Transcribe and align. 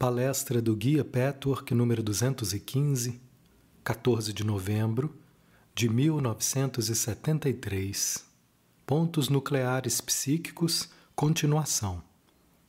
Palestra 0.00 0.60
do 0.62 0.74
Guia 0.74 1.04
Petwork 1.04 1.74
número 1.74 2.02
215, 2.02 3.20
14 3.84 4.32
de 4.32 4.42
novembro 4.42 5.14
de 5.74 5.90
1973. 5.90 8.24
Pontos 8.86 9.28
nucleares 9.28 10.00
psíquicos, 10.00 10.88
continuação. 11.14 12.02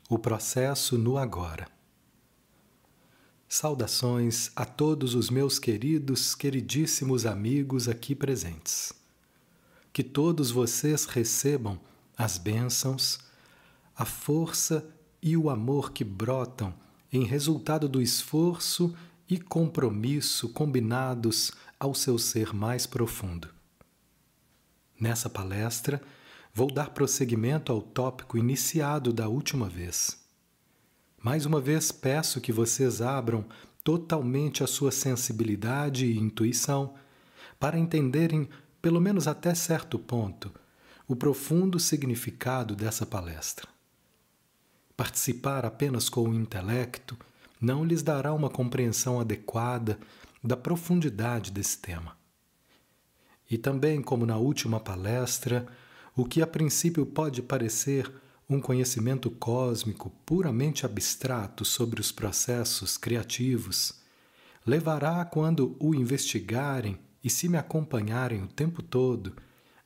O 0.10 0.20
processo 0.20 0.98
no 0.98 1.18
agora. 1.18 1.70
Saudações 3.48 4.52
a 4.54 4.66
todos 4.66 5.16
os 5.16 5.30
meus 5.30 5.58
queridos, 5.58 6.36
queridíssimos 6.36 7.26
amigos 7.26 7.88
aqui 7.88 8.14
presentes. 8.14 8.92
Que 9.94 10.04
todos 10.04 10.52
vocês 10.52 11.06
recebam 11.06 11.80
as 12.18 12.38
bênçãos, 12.38 13.20
a 13.96 14.04
força 14.04 14.86
e 15.22 15.38
o 15.38 15.50
amor 15.50 15.94
que 15.94 16.04
brotam 16.04 16.74
em 17.12 17.24
resultado 17.26 17.90
do 17.90 18.02
esforço 18.02 18.96
e 19.28 19.38
compromisso 19.38 20.50
combinados 20.50 21.52
ao 21.80 21.94
seu 21.94 22.18
ser 22.18 22.54
mais 22.54 22.86
profundo. 22.86 23.50
Nessa 25.00 25.30
palestra, 25.30 26.02
vou 26.54 26.72
dar 26.72 26.92
prosseguimento 26.92 27.72
ao 27.72 27.82
tópico 27.82 28.38
iniciado 28.38 29.12
da 29.12 29.28
última 29.28 29.68
vez. 29.68 30.22
Mais 31.22 31.46
uma 31.46 31.60
vez 31.60 31.92
peço 31.92 32.42
que 32.42 32.52
vocês 32.52 33.02
abram 33.02 33.46
totalmente 33.84 34.64
a 34.64 34.68
sua 34.68 34.92
sensibilidade 34.92 36.06
e 36.06 36.18
intuição 36.18 36.94
para 37.60 37.78
entenderem, 37.78 38.50
pelo 38.82 39.00
menos 39.00 39.28
até 39.28 39.54
certo 39.54 39.98
ponto, 39.98 40.52
o 41.08 41.16
profundo 41.16 41.80
significado 41.80 42.76
dessa 42.76 43.06
palestra. 43.06 43.68
Participar 45.02 45.66
apenas 45.66 46.10
com 46.10 46.30
o 46.30 46.34
intelecto 46.36 47.18
não 47.60 47.84
lhes 47.84 48.04
dará 48.04 48.32
uma 48.34 48.52
compreensão 48.52 49.20
adequada 49.20 49.98
da 50.44 50.56
profundidade 50.56 51.50
desse 51.50 51.80
tema. 51.80 52.16
E 53.50 53.58
também, 53.58 54.00
como 54.00 54.28
na 54.28 54.38
última 54.38 54.80
palestra, 54.80 55.66
o 56.16 56.24
que 56.24 56.40
a 56.40 56.46
princípio 56.46 57.04
pode 57.04 57.42
parecer 57.42 58.14
um 58.48 58.62
conhecimento 58.62 59.32
cósmico 59.32 60.12
puramente 60.24 60.86
abstrato 60.86 61.66
sobre 61.66 62.00
os 62.00 62.12
processos 62.12 62.96
criativos, 62.96 64.04
levará, 64.64 65.26
quando 65.26 65.76
o 65.80 65.96
investigarem 65.96 67.00
e 67.24 67.30
se 67.32 67.50
me 67.50 67.58
acompanharem 67.58 68.44
o 68.44 68.48
tempo 68.48 68.84
todo, 68.84 69.36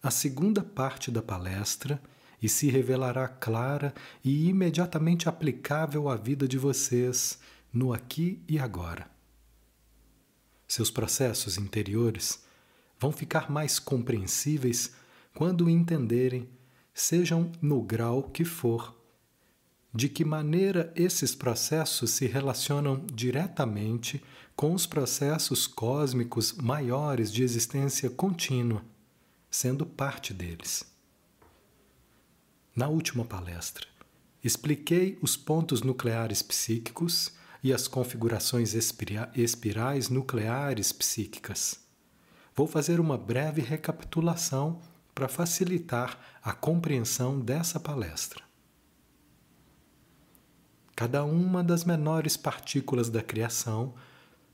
a 0.03 0.11
segunda 0.11 0.61
parte 0.61 1.09
da 1.09 1.21
palestra 1.21 2.01
e 2.41 2.49
se 2.49 2.69
revelará 2.69 3.27
clara 3.27 3.93
e 4.23 4.49
imediatamente 4.49 5.27
aplicável 5.29 6.09
à 6.09 6.15
vida 6.15 6.47
de 6.47 6.57
vocês 6.57 7.39
no 7.71 7.93
aqui 7.93 8.41
e 8.47 8.57
agora. 8.57 9.09
Seus 10.67 10.89
processos 10.89 11.57
interiores 11.57 12.43
vão 12.99 13.11
ficar 13.11 13.51
mais 13.51 13.79
compreensíveis 13.79 14.93
quando 15.33 15.69
entenderem, 15.69 16.49
sejam 16.93 17.51
no 17.61 17.81
grau 17.81 18.23
que 18.23 18.45
for, 18.45 18.95
de 19.93 20.09
que 20.09 20.25
maneira 20.25 20.91
esses 20.95 21.35
processos 21.35 22.11
se 22.11 22.25
relacionam 22.25 23.05
diretamente 23.13 24.23
com 24.55 24.73
os 24.73 24.85
processos 24.85 25.67
cósmicos 25.67 26.53
maiores 26.53 27.31
de 27.31 27.43
existência 27.43 28.09
contínua, 28.09 28.83
sendo 29.49 29.85
parte 29.85 30.33
deles. 30.33 30.94
Na 32.75 32.89
última 32.89 33.23
palestra, 33.23 33.87
expliquei 34.43 35.17
os 35.21 35.37
pontos 35.37 35.81
nucleares 35.81 36.41
psíquicos 36.41 37.31
e 37.63 37.71
as 37.71 37.87
configurações 37.87 38.73
espirais 38.73 40.09
nucleares 40.09 40.91
psíquicas. 40.91 41.79
Vou 42.53 42.67
fazer 42.67 42.99
uma 42.99 43.17
breve 43.17 43.61
recapitulação 43.61 44.81
para 45.13 45.29
facilitar 45.29 46.19
a 46.43 46.51
compreensão 46.51 47.39
dessa 47.39 47.79
palestra. 47.79 48.43
Cada 50.97 51.23
uma 51.23 51.63
das 51.63 51.85
menores 51.85 52.35
partículas 52.35 53.09
da 53.09 53.23
criação 53.23 53.95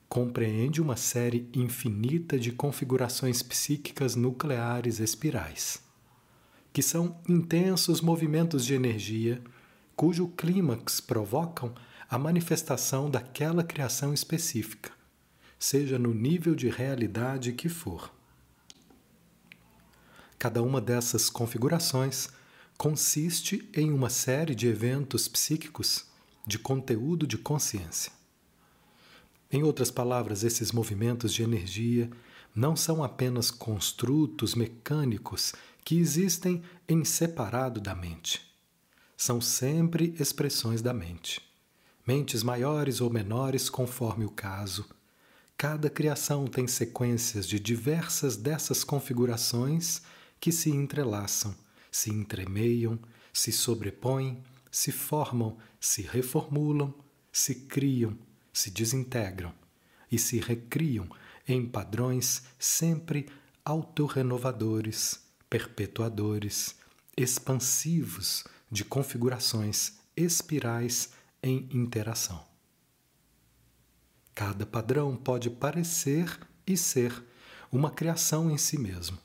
compreende 0.08 0.80
uma 0.80 0.96
série 0.96 1.50
infinita 1.56 2.38
de 2.38 2.52
configurações 2.52 3.42
psíquicas 3.42 4.16
nucleares 4.16 5.00
espirais 5.00 5.90
que 6.74 6.82
são 6.82 7.20
intensos 7.28 8.02
movimentos 8.02 8.66
de 8.66 8.74
energia 8.74 9.42
cujo 9.96 10.28
clímax 10.30 11.00
provocam 11.00 11.74
a 12.10 12.18
manifestação 12.18 13.10
daquela 13.10 13.64
criação 13.64 14.14
específica, 14.14 14.92
seja 15.60 16.00
no 16.00 16.14
nível 16.14 16.56
de 16.56 16.70
realidade 16.70 17.54
que 17.54 17.70
for. 17.70 18.12
Cada 20.38 20.62
uma 20.64 20.82
dessas 20.82 21.30
configurações 21.30 22.30
consiste 22.78 23.70
em 23.76 23.92
uma 23.92 24.10
série 24.10 24.56
de 24.56 24.68
eventos 24.68 25.28
psíquicos 25.28 26.06
de 26.48 26.58
conteúdo 26.58 27.28
de 27.28 27.38
consciência. 27.38 28.12
Em 29.52 29.62
outras 29.64 29.92
palavras, 29.92 30.44
esses 30.44 30.72
movimentos 30.72 31.34
de 31.34 31.44
energia 31.44 32.10
não 32.56 32.76
são 32.76 33.04
apenas 33.04 33.52
construtos 33.52 34.56
mecânicos 34.56 35.54
que 35.84 35.98
existem 35.98 36.62
em 36.88 37.04
separado 37.04 37.80
da 37.80 37.96
mente. 37.96 38.42
São 39.18 39.40
sempre 39.40 40.16
expressões 40.20 40.82
da 40.82 40.94
mente. 40.94 41.42
Mentes 42.08 42.44
maiores 42.44 43.02
ou 43.02 43.10
menores, 43.10 43.70
conforme 43.70 44.26
o 44.26 44.32
caso. 44.32 44.90
Cada 45.56 45.90
criação 45.90 46.48
tem 46.48 46.68
sequências 46.68 47.48
de 47.48 47.60
diversas 47.60 48.36
dessas 48.36 48.84
configurações 48.84 50.02
que 50.40 50.52
se 50.52 50.72
entrelaçam, 50.72 51.56
se 51.92 52.10
entremeiam, 52.10 52.98
se 53.32 53.52
sobrepõem, 53.52 54.42
se 54.72 54.92
formam, 54.92 55.58
se 55.80 56.02
reformulam, 56.02 56.94
se 57.32 57.54
criam, 57.54 58.18
se 58.52 58.72
desintegram 58.72 59.54
e 60.12 60.18
se 60.18 60.40
recriam 60.40 61.08
em 61.48 61.66
padrões 61.66 62.44
sempre 62.58 63.30
autorrenovadores, 63.64 65.22
perpetuadores, 65.52 66.78
expansivos 67.18 68.46
de 68.72 68.86
configurações 68.86 70.00
espirais 70.16 71.12
em 71.44 71.68
interação. 71.74 72.42
Cada 74.34 74.66
padrão 74.66 75.14
pode 75.14 75.50
parecer 75.50 76.40
e 76.66 76.78
ser 76.78 77.22
uma 77.70 77.92
criação 77.92 78.50
em 78.50 78.58
si 78.58 78.80
mesmo, 78.80 79.18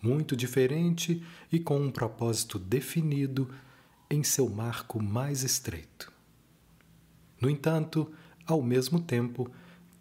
muito 0.00 0.36
diferente 0.36 1.26
e 1.50 1.58
com 1.58 1.80
um 1.80 1.90
propósito 1.90 2.56
definido 2.56 3.52
em 4.08 4.22
seu 4.22 4.48
marco 4.48 5.02
mais 5.02 5.42
estreito. 5.42 6.12
No 7.40 7.50
entanto, 7.50 8.12
ao 8.46 8.62
mesmo 8.62 9.00
tempo, 9.00 9.50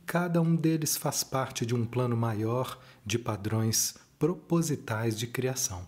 cada 0.05 0.39
um 0.39 0.55
deles 0.55 0.95
faz 0.95 1.23
parte 1.23 1.65
de 1.65 1.73
um 1.73 1.83
plano 1.83 2.15
maior 2.15 2.79
de 3.03 3.17
padrões 3.17 3.95
propositais 4.19 5.17
de 5.17 5.27
criação. 5.27 5.87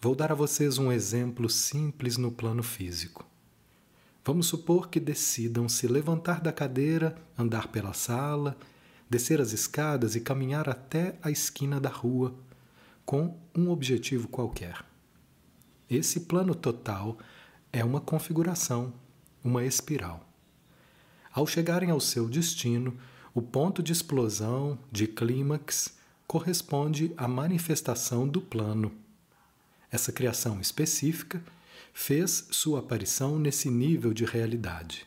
Vou 0.00 0.14
dar 0.14 0.30
a 0.30 0.36
vocês 0.36 0.78
um 0.78 0.92
exemplo 0.92 1.48
simples 1.50 2.16
no 2.16 2.30
plano 2.30 2.62
físico. 2.62 3.26
Vamos 4.24 4.46
supor 4.46 4.88
que 4.88 5.00
decidam 5.00 5.68
se 5.68 5.88
levantar 5.88 6.40
da 6.40 6.52
cadeira, 6.52 7.16
andar 7.36 7.68
pela 7.68 7.92
sala, 7.92 8.56
descer 9.10 9.40
as 9.40 9.52
escadas 9.52 10.14
e 10.14 10.20
caminhar 10.20 10.68
até 10.68 11.18
a 11.22 11.30
esquina 11.30 11.80
da 11.80 11.88
rua, 11.88 12.34
com 13.04 13.36
um 13.56 13.70
objetivo 13.70 14.28
qualquer. 14.28 14.84
Esse 15.90 16.20
plano 16.20 16.54
total 16.54 17.18
é 17.72 17.84
uma 17.84 18.00
configuração, 18.00 18.92
uma 19.42 19.64
espiral. 19.64 20.28
Ao 21.32 21.46
chegarem 21.46 21.90
ao 21.90 22.00
seu 22.00 22.28
destino, 22.28 22.96
o 23.34 23.42
ponto 23.42 23.82
de 23.82 23.92
explosão, 23.92 24.78
de 24.90 25.06
clímax, 25.06 25.95
corresponde 26.26 27.12
à 27.16 27.28
manifestação 27.28 28.26
do 28.26 28.40
plano. 28.40 28.92
Essa 29.90 30.12
criação 30.12 30.60
específica 30.60 31.42
fez 31.94 32.48
sua 32.50 32.80
aparição 32.80 33.38
nesse 33.38 33.70
nível 33.70 34.12
de 34.12 34.24
realidade. 34.24 35.06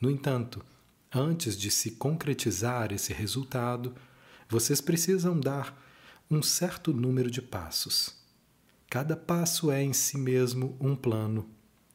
No 0.00 0.10
entanto, 0.10 0.64
antes 1.12 1.56
de 1.56 1.70
se 1.70 1.92
concretizar 1.92 2.92
esse 2.92 3.12
resultado, 3.12 3.94
vocês 4.48 4.80
precisam 4.80 5.38
dar 5.38 5.82
um 6.30 6.42
certo 6.42 6.92
número 6.92 7.30
de 7.30 7.40
passos. 7.40 8.14
Cada 8.88 9.16
passo 9.16 9.70
é 9.70 9.82
em 9.82 9.92
si 9.92 10.16
mesmo 10.16 10.76
um 10.80 10.94
plano, 10.94 11.48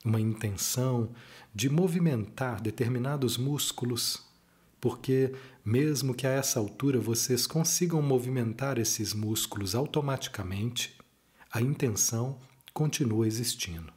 uma 0.03 0.19
intenção 0.19 1.11
de 1.53 1.69
movimentar 1.69 2.61
determinados 2.61 3.37
músculos 3.37 4.28
porque, 4.79 5.33
mesmo 5.63 6.13
que 6.13 6.25
a 6.25 6.31
essa 6.31 6.59
altura 6.59 6.99
vocês 6.99 7.45
consigam 7.45 8.01
movimentar 8.01 8.77
esses 8.77 9.13
músculos 9.13 9.75
automaticamente, 9.75 10.97
a 11.51 11.61
intenção 11.61 12.39
continua 12.73 13.27
existindo. 13.27 13.91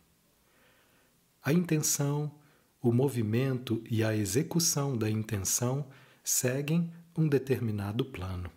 A 1.44 1.52
intenção, 1.52 2.32
o 2.80 2.92
movimento 2.92 3.82
e 3.90 4.02
a 4.02 4.14
execução 4.16 4.96
da 4.96 5.10
intenção 5.10 5.86
seguem 6.24 6.92
um 7.16 7.28
determinado 7.28 8.04
plano. 8.04 8.50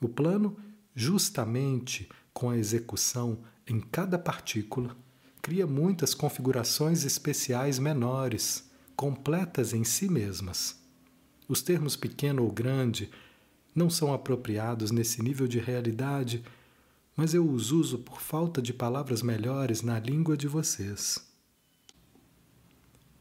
O 0.00 0.08
plano, 0.08 0.56
justamente 0.94 2.08
com 2.32 2.50
a 2.50 2.56
execução 2.56 3.40
em 3.66 3.80
cada 3.80 4.18
partícula, 4.18 4.96
cria 5.42 5.66
muitas 5.66 6.14
configurações 6.14 7.04
especiais 7.04 7.78
menores, 7.78 8.70
completas 8.96 9.72
em 9.72 9.84
si 9.84 10.08
mesmas. 10.08 10.85
Os 11.48 11.62
termos 11.62 11.96
pequeno 11.96 12.42
ou 12.42 12.50
grande 12.50 13.10
não 13.74 13.90
são 13.90 14.12
apropriados 14.12 14.90
nesse 14.90 15.22
nível 15.22 15.46
de 15.46 15.58
realidade, 15.58 16.42
mas 17.16 17.34
eu 17.34 17.48
os 17.48 17.70
uso 17.70 17.98
por 17.98 18.20
falta 18.20 18.60
de 18.60 18.72
palavras 18.72 19.22
melhores 19.22 19.82
na 19.82 19.98
língua 19.98 20.36
de 20.36 20.48
vocês. 20.48 21.18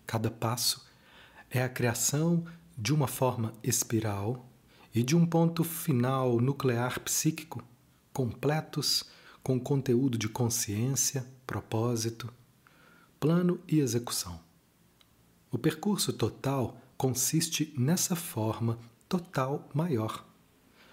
Cada 0.05 0.31
passo 0.31 0.85
é 1.49 1.63
a 1.63 1.69
criação 1.69 2.45
de 2.77 2.93
uma 2.93 3.07
forma 3.07 3.53
espiral 3.63 4.49
e 4.93 5.03
de 5.03 5.15
um 5.15 5.25
ponto 5.25 5.63
final 5.63 6.39
nuclear 6.39 6.99
psíquico 7.01 7.63
completos 8.13 9.03
com 9.43 9.59
conteúdo 9.59 10.17
de 10.17 10.29
consciência, 10.29 11.25
propósito, 11.45 12.33
plano 13.19 13.59
e 13.67 13.79
execução. 13.79 14.39
O 15.51 15.57
percurso 15.57 16.13
total 16.13 16.77
consiste 16.97 17.73
nessa 17.77 18.15
forma 18.15 18.77
total 19.07 19.69
maior, 19.73 20.25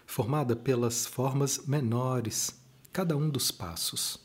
formada 0.07 0.55
pelas 0.55 1.07
formas 1.07 1.67
menores, 1.67 2.61
cada 2.93 3.17
um 3.17 3.29
dos 3.29 3.51
passos. 3.51 4.19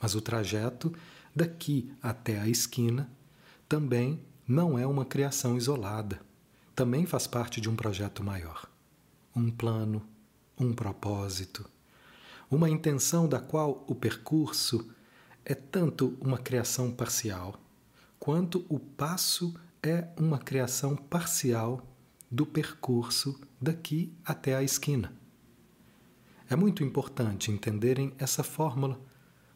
Mas 0.00 0.14
o 0.14 0.20
trajeto 0.20 0.92
daqui 1.34 1.92
até 2.02 2.38
a 2.38 2.48
esquina 2.48 3.10
também 3.68 4.22
não 4.46 4.78
é 4.78 4.86
uma 4.86 5.04
criação 5.04 5.56
isolada, 5.56 6.20
também 6.74 7.04
faz 7.04 7.26
parte 7.26 7.60
de 7.60 7.68
um 7.68 7.76
projeto 7.76 8.22
maior. 8.22 8.70
Um 9.34 9.50
plano, 9.50 10.06
um 10.58 10.72
propósito, 10.72 11.68
uma 12.50 12.70
intenção 12.70 13.28
da 13.28 13.38
qual 13.38 13.84
o 13.86 13.94
percurso 13.94 14.88
é 15.44 15.54
tanto 15.54 16.16
uma 16.20 16.38
criação 16.38 16.90
parcial, 16.90 17.60
quanto 18.18 18.64
o 18.68 18.78
passo 18.78 19.54
é 19.82 20.08
uma 20.16 20.38
criação 20.38 20.96
parcial 20.96 21.86
do 22.30 22.44
percurso 22.44 23.40
daqui 23.60 24.12
até 24.24 24.54
a 24.54 24.62
esquina. 24.62 25.12
É 26.50 26.56
muito 26.56 26.82
importante 26.82 27.50
entenderem 27.50 28.12
essa 28.18 28.42
fórmula, 28.42 29.00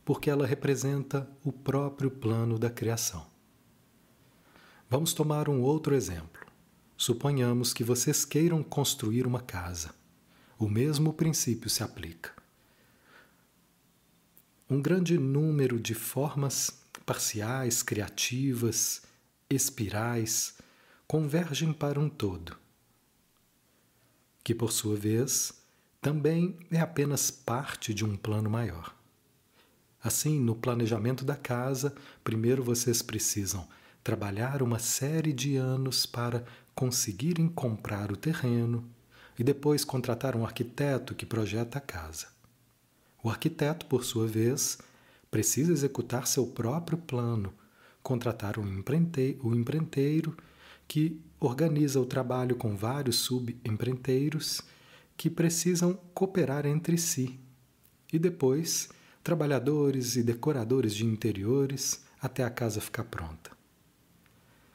porque 0.05 0.29
ela 0.31 0.47
representa 0.47 1.29
o 1.45 1.53
próprio 1.53 2.11
plano 2.11 2.59
da 2.59 2.71
criação. 2.71 3.27
Vamos 4.89 5.15
tomar 5.15 5.49
um 5.49 5.63
outro 5.63 5.95
exemplo. 5.95 6.47
Suponhamos 6.97 7.73
que 7.73 7.83
vocês 7.83 8.25
queiram 8.25 8.63
construir 8.63 9.27
uma 9.27 9.41
casa. 9.41 9.95
O 10.59 10.69
mesmo 10.69 11.13
princípio 11.13 11.71
se 11.71 11.83
aplica. 11.83 12.31
Um 14.69 14.81
grande 14.81 15.19
número 15.19 15.81
de 15.81 15.95
formas 15.95 16.83
parciais, 17.05 17.83
criativas, 17.83 19.03
espirais 19.55 20.57
convergem 21.07 21.73
para 21.73 22.01
um 22.01 22.09
todo, 22.09 22.57
que 24.43 24.55
por 24.55 24.73
sua 24.73 24.97
vez 24.97 25.53
também 26.01 26.59
é 26.71 26.81
apenas 26.81 27.31
parte 27.31 27.95
de 27.95 28.05
um 28.05 28.17
plano 28.17 28.51
maior. 28.51 28.95
Assim, 30.03 30.41
no 30.41 30.57
planejamento 30.57 31.25
da 31.25 31.37
casa, 31.37 31.95
primeiro 32.25 32.63
vocês 32.63 33.03
precisam 33.03 33.69
trabalhar 34.03 34.63
uma 34.63 34.81
série 34.81 35.33
de 35.33 35.57
anos 35.57 36.07
para 36.07 36.45
conseguirem 36.75 37.49
comprar 37.49 38.11
o 38.11 38.17
terreno 38.17 38.85
e 39.39 39.45
depois 39.45 39.85
contratar 39.85 40.35
um 40.35 40.45
arquiteto 40.45 41.15
que 41.15 41.25
projeta 41.25 41.79
a 41.79 41.81
casa. 41.81 42.27
O 43.23 43.31
arquiteto, 43.31 43.87
por 43.87 44.05
sua 44.05 44.27
vez, 44.27 44.79
precisa 45.31 45.73
executar 45.73 46.27
seu 46.27 46.47
próprio 46.49 46.99
plano, 46.99 47.55
contratar 48.03 48.59
um 48.59 48.67
empreiteiro, 48.67 49.39
o 49.43 49.55
empreiteiro 49.55 50.37
que 50.87 51.21
organiza 51.41 52.01
o 52.01 52.07
trabalho 52.07 52.57
com 52.57 52.77
vários 52.77 53.17
subempreiteiros 53.17 54.61
que 55.17 55.31
precisam 55.31 55.99
cooperar 56.15 56.67
entre 56.67 56.99
si, 56.99 57.39
e 58.13 58.19
depois 58.19 58.89
trabalhadores 59.23 60.17
e 60.17 60.23
decoradores 60.23 60.95
de 60.95 61.07
interiores 61.07 62.05
até 62.21 62.45
a 62.45 62.51
casa 62.51 62.81
ficar 62.81 63.05
pronta. 63.05 63.51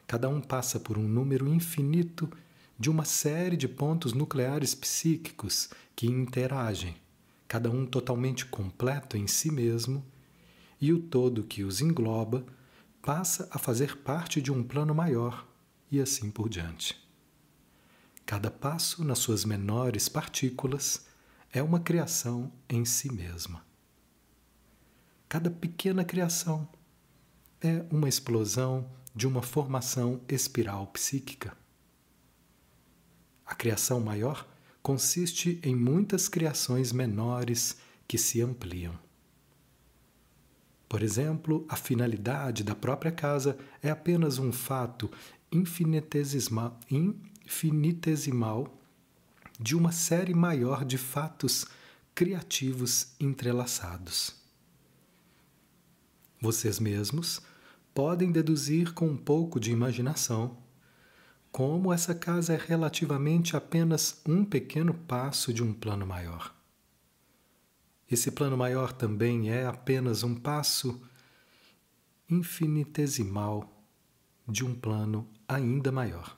Cada 0.07 0.29
um 0.29 0.41
passa 0.41 0.79
por 0.79 0.97
um 0.97 1.07
número 1.07 1.47
infinito 1.47 2.29
de 2.79 2.89
uma 2.89 3.03
série 3.03 3.57
de 3.57 3.67
pontos 3.67 4.13
nucleares 4.13 4.73
psíquicos 4.73 5.69
que 5.95 6.07
interagem, 6.07 6.95
cada 7.47 7.69
um 7.69 7.85
totalmente 7.85 8.45
completo 8.45 9.17
em 9.17 9.27
si 9.27 9.51
mesmo, 9.51 10.05
e 10.79 10.93
o 10.93 10.99
todo 10.99 11.43
que 11.43 11.63
os 11.63 11.81
engloba 11.81 12.45
passa 13.07 13.47
a 13.51 13.57
fazer 13.57 13.99
parte 13.99 14.41
de 14.41 14.51
um 14.51 14.61
plano 14.61 14.93
maior, 14.93 15.47
e 15.89 16.01
assim 16.01 16.29
por 16.29 16.49
diante. 16.49 17.01
Cada 18.25 18.51
passo, 18.51 19.01
nas 19.01 19.19
suas 19.19 19.45
menores 19.45 20.09
partículas, 20.09 21.07
é 21.49 21.63
uma 21.63 21.79
criação 21.79 22.51
em 22.67 22.83
si 22.83 23.09
mesma. 23.09 23.65
Cada 25.29 25.49
pequena 25.49 26.03
criação 26.03 26.67
é 27.61 27.85
uma 27.89 28.09
explosão 28.09 28.91
de 29.15 29.25
uma 29.25 29.41
formação 29.41 30.19
espiral 30.27 30.85
psíquica. 30.87 31.57
A 33.45 33.55
criação 33.55 34.01
maior 34.01 34.45
consiste 34.83 35.61
em 35.63 35.73
muitas 35.73 36.27
criações 36.27 36.91
menores 36.91 37.77
que 38.05 38.17
se 38.17 38.41
ampliam. 38.41 39.06
Por 40.87 41.03
exemplo, 41.03 41.65
a 41.67 41.75
finalidade 41.75 42.63
da 42.63 42.73
própria 42.73 43.11
casa 43.11 43.57
é 43.81 43.89
apenas 43.89 44.39
um 44.39 44.51
fato 44.51 45.11
infinitesimal, 45.51 46.79
infinitesimal 46.89 48.73
de 49.59 49.75
uma 49.75 49.91
série 49.91 50.33
maior 50.33 50.85
de 50.85 50.97
fatos 50.97 51.65
criativos 52.15 53.13
entrelaçados. 53.19 54.35
Vocês 56.39 56.79
mesmos 56.79 57.41
podem 57.93 58.31
deduzir 58.31 58.93
com 58.93 59.07
um 59.07 59.17
pouco 59.17 59.59
de 59.59 59.71
imaginação 59.71 60.57
como 61.51 61.91
essa 61.91 62.13
casa 62.13 62.53
é 62.53 62.57
relativamente 62.57 63.57
apenas 63.57 64.21
um 64.27 64.45
pequeno 64.45 64.93
passo 64.93 65.51
de 65.51 65.63
um 65.63 65.73
plano 65.73 66.05
maior. 66.05 66.56
Esse 68.09 68.31
plano 68.31 68.55
maior 68.55 68.93
também 68.93 69.49
é 69.51 69.65
apenas 69.65 70.23
um 70.23 70.33
passo 70.33 71.01
infinitesimal 72.29 73.73
de 74.47 74.63
um 74.65 74.73
plano 74.73 75.27
ainda 75.47 75.91
maior, 75.91 76.37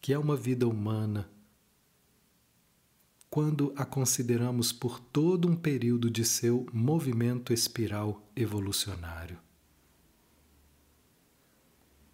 que 0.00 0.12
é 0.12 0.18
uma 0.18 0.36
vida 0.36 0.68
humana 0.68 1.28
quando 3.28 3.72
a 3.76 3.84
consideramos 3.84 4.72
por 4.72 5.00
todo 5.00 5.48
um 5.48 5.56
período 5.56 6.08
de 6.08 6.24
seu 6.24 6.66
movimento 6.72 7.52
espiral 7.52 8.24
evolucionário. 8.36 9.36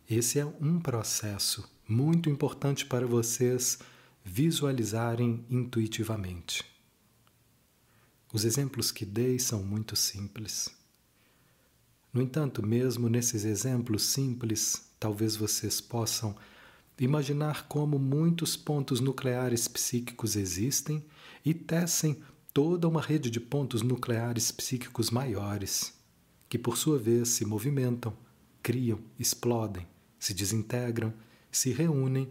Esse 0.09 0.39
é 0.39 0.47
um 0.47 0.81
processo 0.81 1.71
muito 1.87 2.31
importante 2.31 2.87
para 2.87 3.07
vocês 3.07 3.79
visualizarem 4.25 5.45
intuitivamente. 5.50 6.70
Os 8.33 8.45
exemplos 8.45 8.93
que 8.93 9.05
dei 9.05 9.41
são 9.41 9.63
muito 9.65 9.97
simples. 9.97 10.71
No 12.13 12.23
entanto, 12.23 12.65
mesmo 12.65 13.09
nesses 13.09 13.45
exemplos 13.45 14.05
simples, 14.05 14.89
talvez 15.01 15.35
vocês 15.35 15.81
possam 15.81 16.37
imaginar 16.99 17.67
como 17.67 17.99
muitos 17.99 18.57
pontos 18.57 19.01
nucleares 19.01 19.67
psíquicos 19.67 20.37
existem 20.37 21.05
e 21.45 21.53
tecem 21.53 22.23
toda 22.53 22.87
uma 22.87 23.01
rede 23.01 23.31
de 23.31 23.41
pontos 23.41 23.83
nucleares 23.83 24.53
psíquicos 24.53 25.11
maiores, 25.11 25.93
que 26.49 26.59
por 26.59 26.77
sua 26.77 26.99
vez 26.99 27.31
se 27.31 27.45
movimentam, 27.45 28.17
criam, 28.63 29.01
explodem, 29.19 29.89
se 30.19 30.35
desintegram, 30.35 31.13
se 31.51 31.73
reúnem 31.73 32.31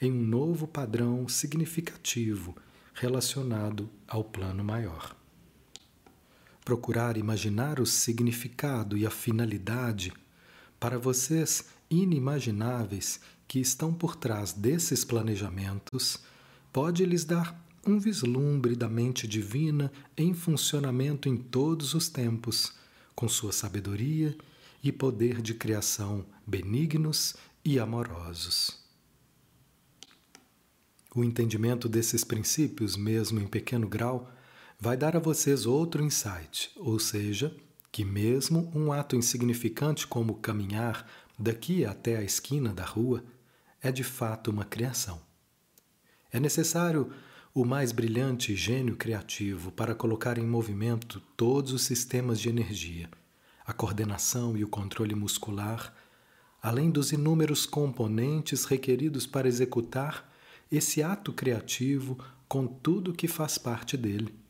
em 0.00 0.12
um 0.12 0.22
novo 0.22 0.66
padrão 0.66 1.26
significativo 1.26 2.54
relacionado 2.92 3.88
ao 4.06 4.24
plano 4.24 4.62
maior. 4.62 5.17
Procurar 6.68 7.16
imaginar 7.16 7.80
o 7.80 7.86
significado 7.86 8.94
e 8.94 9.06
a 9.06 9.10
finalidade 9.10 10.12
para 10.78 10.98
vocês 10.98 11.64
inimagináveis 11.88 13.20
que 13.48 13.58
estão 13.58 13.90
por 13.90 14.14
trás 14.14 14.52
desses 14.52 15.02
planejamentos 15.02 16.18
pode 16.70 17.06
lhes 17.06 17.24
dar 17.24 17.58
um 17.86 17.98
vislumbre 17.98 18.76
da 18.76 18.86
mente 18.86 19.26
divina 19.26 19.90
em 20.14 20.34
funcionamento 20.34 21.26
em 21.26 21.38
todos 21.38 21.94
os 21.94 22.10
tempos, 22.10 22.74
com 23.14 23.26
sua 23.26 23.50
sabedoria 23.50 24.36
e 24.84 24.92
poder 24.92 25.40
de 25.40 25.54
criação 25.54 26.22
benignos 26.46 27.34
e 27.64 27.78
amorosos. 27.78 28.78
O 31.14 31.24
entendimento 31.24 31.88
desses 31.88 32.24
princípios, 32.24 32.94
mesmo 32.94 33.40
em 33.40 33.46
pequeno 33.46 33.88
grau, 33.88 34.30
vai 34.80 34.96
dar 34.96 35.16
a 35.16 35.20
vocês 35.20 35.66
outro 35.66 36.02
insight, 36.02 36.70
ou 36.76 36.98
seja, 36.98 37.54
que 37.90 38.04
mesmo 38.04 38.70
um 38.74 38.92
ato 38.92 39.16
insignificante 39.16 40.06
como 40.06 40.36
caminhar 40.36 41.04
daqui 41.36 41.84
até 41.84 42.16
a 42.16 42.22
esquina 42.22 42.72
da 42.72 42.84
rua 42.84 43.24
é 43.82 43.90
de 43.90 44.04
fato 44.04 44.50
uma 44.50 44.64
criação. 44.64 45.20
É 46.30 46.38
necessário 46.38 47.10
o 47.52 47.64
mais 47.64 47.90
brilhante 47.90 48.54
gênio 48.54 48.96
criativo 48.96 49.72
para 49.72 49.94
colocar 49.94 50.38
em 50.38 50.46
movimento 50.46 51.20
todos 51.36 51.72
os 51.72 51.82
sistemas 51.82 52.38
de 52.38 52.48
energia, 52.48 53.08
a 53.66 53.72
coordenação 53.72 54.56
e 54.56 54.62
o 54.62 54.68
controle 54.68 55.14
muscular, 55.14 55.92
além 56.62 56.90
dos 56.90 57.10
inúmeros 57.10 57.66
componentes 57.66 58.64
requeridos 58.64 59.26
para 59.26 59.48
executar 59.48 60.32
esse 60.70 61.02
ato 61.02 61.32
criativo 61.32 62.18
com 62.46 62.66
tudo 62.66 63.12
que 63.12 63.26
faz 63.26 63.58
parte 63.58 63.96
dele. 63.96 64.47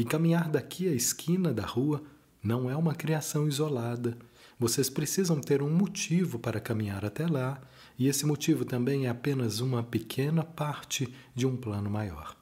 E 0.00 0.04
caminhar 0.04 0.48
daqui 0.48 0.88
à 0.88 0.92
esquina 0.92 1.52
da 1.52 1.66
rua 1.66 2.02
não 2.42 2.70
é 2.70 2.74
uma 2.74 2.94
criação 2.94 3.46
isolada. 3.46 4.16
Vocês 4.58 4.88
precisam 4.88 5.42
ter 5.42 5.62
um 5.62 5.68
motivo 5.68 6.38
para 6.38 6.58
caminhar 6.58 7.04
até 7.04 7.26
lá, 7.26 7.60
e 7.98 8.08
esse 8.08 8.24
motivo 8.24 8.64
também 8.64 9.04
é 9.04 9.10
apenas 9.10 9.60
uma 9.60 9.82
pequena 9.82 10.42
parte 10.42 11.14
de 11.34 11.46
um 11.46 11.54
plano 11.54 11.90
maior. 11.90 12.34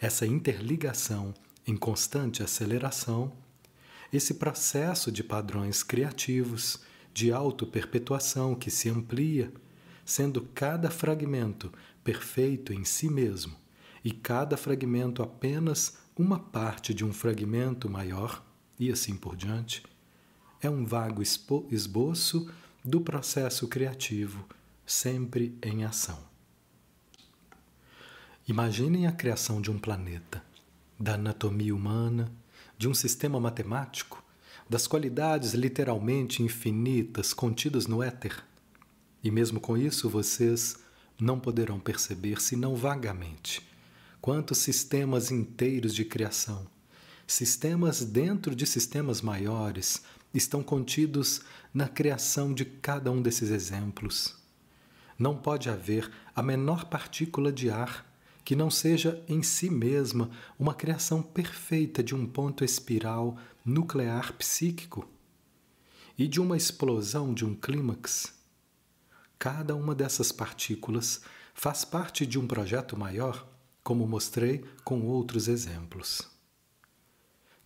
Essa 0.00 0.26
interligação 0.26 1.32
em 1.64 1.76
constante 1.76 2.42
aceleração, 2.42 3.32
esse 4.12 4.34
processo 4.34 5.12
de 5.12 5.22
padrões 5.22 5.84
criativos, 5.84 6.80
de 7.14 7.30
auto-perpetuação 7.30 8.56
que 8.56 8.72
se 8.72 8.90
amplia, 8.90 9.52
sendo 10.04 10.40
cada 10.52 10.90
fragmento 10.90 11.72
perfeito 12.02 12.72
em 12.72 12.84
si 12.84 13.08
mesmo 13.08 13.54
e 14.04 14.10
cada 14.10 14.56
fragmento 14.56 15.22
apenas 15.22 16.00
uma 16.20 16.38
parte 16.38 16.92
de 16.92 17.02
um 17.02 17.14
fragmento 17.14 17.88
maior, 17.88 18.44
e 18.78 18.92
assim 18.92 19.16
por 19.16 19.34
diante, 19.34 19.82
é 20.60 20.68
um 20.68 20.84
vago 20.84 21.22
esboço 21.22 22.50
do 22.84 23.00
processo 23.00 23.66
criativo, 23.66 24.44
sempre 24.84 25.56
em 25.62 25.82
ação. 25.82 26.18
Imaginem 28.46 29.06
a 29.06 29.12
criação 29.12 29.62
de 29.62 29.70
um 29.70 29.78
planeta, 29.78 30.44
da 30.98 31.14
anatomia 31.14 31.74
humana, 31.74 32.30
de 32.76 32.86
um 32.86 32.92
sistema 32.92 33.40
matemático, 33.40 34.22
das 34.68 34.86
qualidades 34.86 35.54
literalmente 35.54 36.42
infinitas 36.42 37.32
contidas 37.32 37.86
no 37.86 38.02
éter. 38.02 38.44
E 39.24 39.30
mesmo 39.30 39.58
com 39.58 39.74
isso, 39.74 40.10
vocês 40.10 40.76
não 41.18 41.40
poderão 41.40 41.80
perceber, 41.80 42.42
senão 42.42 42.76
vagamente, 42.76 43.69
quantos 44.20 44.58
sistemas 44.58 45.30
inteiros 45.30 45.94
de 45.94 46.04
criação, 46.04 46.66
sistemas 47.26 48.04
dentro 48.04 48.54
de 48.54 48.66
sistemas 48.66 49.20
maiores, 49.20 50.02
estão 50.32 50.62
contidos 50.62 51.42
na 51.72 51.88
criação 51.88 52.52
de 52.52 52.64
cada 52.64 53.10
um 53.10 53.20
desses 53.22 53.50
exemplos. 53.50 54.36
Não 55.18 55.36
pode 55.36 55.68
haver 55.68 56.10
a 56.34 56.42
menor 56.42 56.86
partícula 56.86 57.52
de 57.52 57.70
ar 57.70 58.06
que 58.44 58.56
não 58.56 58.70
seja 58.70 59.22
em 59.28 59.42
si 59.42 59.70
mesma 59.70 60.30
uma 60.58 60.74
criação 60.74 61.22
perfeita 61.22 62.02
de 62.02 62.14
um 62.14 62.26
ponto 62.26 62.64
espiral 62.64 63.36
nuclear 63.64 64.32
psíquico 64.34 65.08
e 66.18 66.26
de 66.26 66.40
uma 66.40 66.56
explosão 66.56 67.32
de 67.34 67.44
um 67.44 67.54
clímax 67.54 68.40
Cada 69.40 69.74
uma 69.74 69.94
dessas 69.94 70.30
partículas 70.30 71.22
faz 71.54 71.82
parte 71.82 72.26
de 72.26 72.38
um 72.38 72.46
projeto 72.46 72.94
maior, 72.94 73.49
como 73.90 74.06
mostrei 74.06 74.64
com 74.84 75.02
outros 75.02 75.48
exemplos. 75.48 76.22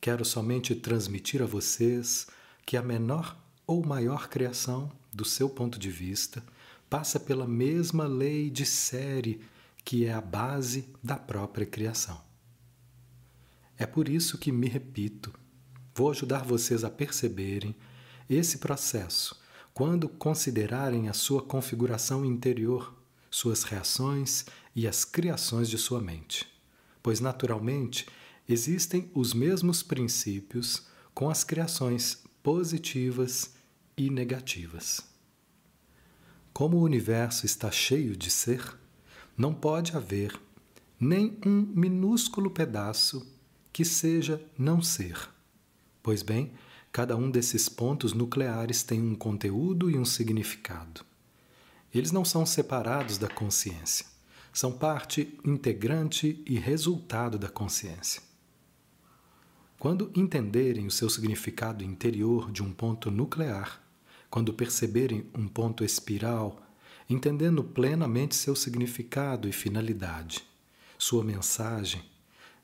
Quero 0.00 0.24
somente 0.24 0.74
transmitir 0.74 1.42
a 1.42 1.44
vocês 1.44 2.26
que 2.64 2.78
a 2.78 2.82
menor 2.82 3.36
ou 3.66 3.84
maior 3.84 4.30
criação, 4.30 4.90
do 5.12 5.22
seu 5.22 5.50
ponto 5.50 5.78
de 5.78 5.90
vista, 5.90 6.42
passa 6.88 7.20
pela 7.20 7.46
mesma 7.46 8.06
lei 8.06 8.48
de 8.48 8.64
série 8.64 9.42
que 9.84 10.06
é 10.06 10.14
a 10.14 10.20
base 10.22 10.88
da 11.02 11.18
própria 11.18 11.66
criação. 11.66 12.18
É 13.76 13.84
por 13.84 14.08
isso 14.08 14.38
que 14.38 14.50
me 14.50 14.66
repito, 14.66 15.30
vou 15.94 16.10
ajudar 16.10 16.42
vocês 16.42 16.84
a 16.84 16.90
perceberem 16.90 17.76
esse 18.30 18.56
processo 18.56 19.38
quando 19.74 20.08
considerarem 20.08 21.06
a 21.06 21.12
sua 21.12 21.42
configuração 21.42 22.24
interior, 22.24 22.94
suas 23.30 23.62
reações 23.64 24.46
e 24.74 24.86
as 24.86 25.04
criações 25.04 25.68
de 25.68 25.78
sua 25.78 26.00
mente. 26.00 26.46
Pois, 27.02 27.20
naturalmente, 27.20 28.06
existem 28.48 29.10
os 29.14 29.32
mesmos 29.32 29.82
princípios 29.82 30.86
com 31.12 31.30
as 31.30 31.44
criações 31.44 32.22
positivas 32.42 33.54
e 33.96 34.10
negativas. 34.10 35.00
Como 36.52 36.76
o 36.76 36.82
universo 36.82 37.46
está 37.46 37.70
cheio 37.70 38.16
de 38.16 38.30
ser, 38.30 38.76
não 39.36 39.52
pode 39.52 39.96
haver 39.96 40.38
nem 40.98 41.38
um 41.44 41.72
minúsculo 41.74 42.50
pedaço 42.50 43.26
que 43.72 43.84
seja 43.84 44.40
não 44.56 44.80
ser. 44.80 45.28
Pois 46.02 46.22
bem, 46.22 46.52
Cada 46.94 47.16
um 47.16 47.28
desses 47.28 47.68
pontos 47.68 48.12
nucleares 48.12 48.84
tem 48.84 49.02
um 49.02 49.16
conteúdo 49.16 49.90
e 49.90 49.98
um 49.98 50.04
significado. 50.04 51.04
Eles 51.92 52.12
não 52.12 52.24
são 52.24 52.46
separados 52.46 53.18
da 53.18 53.28
consciência, 53.28 54.06
são 54.54 54.70
parte 54.70 55.36
integrante 55.44 56.40
e 56.46 56.56
resultado 56.56 57.36
da 57.36 57.48
consciência. 57.48 58.22
Quando 59.80 60.12
entenderem 60.14 60.86
o 60.86 60.92
seu 60.92 61.10
significado 61.10 61.82
interior 61.82 62.52
de 62.52 62.62
um 62.62 62.72
ponto 62.72 63.10
nuclear, 63.10 63.82
quando 64.30 64.54
perceberem 64.54 65.26
um 65.36 65.48
ponto 65.48 65.84
espiral, 65.84 66.62
entendendo 67.10 67.64
plenamente 67.64 68.36
seu 68.36 68.54
significado 68.54 69.48
e 69.48 69.52
finalidade, 69.52 70.44
sua 70.96 71.24
mensagem, 71.24 72.02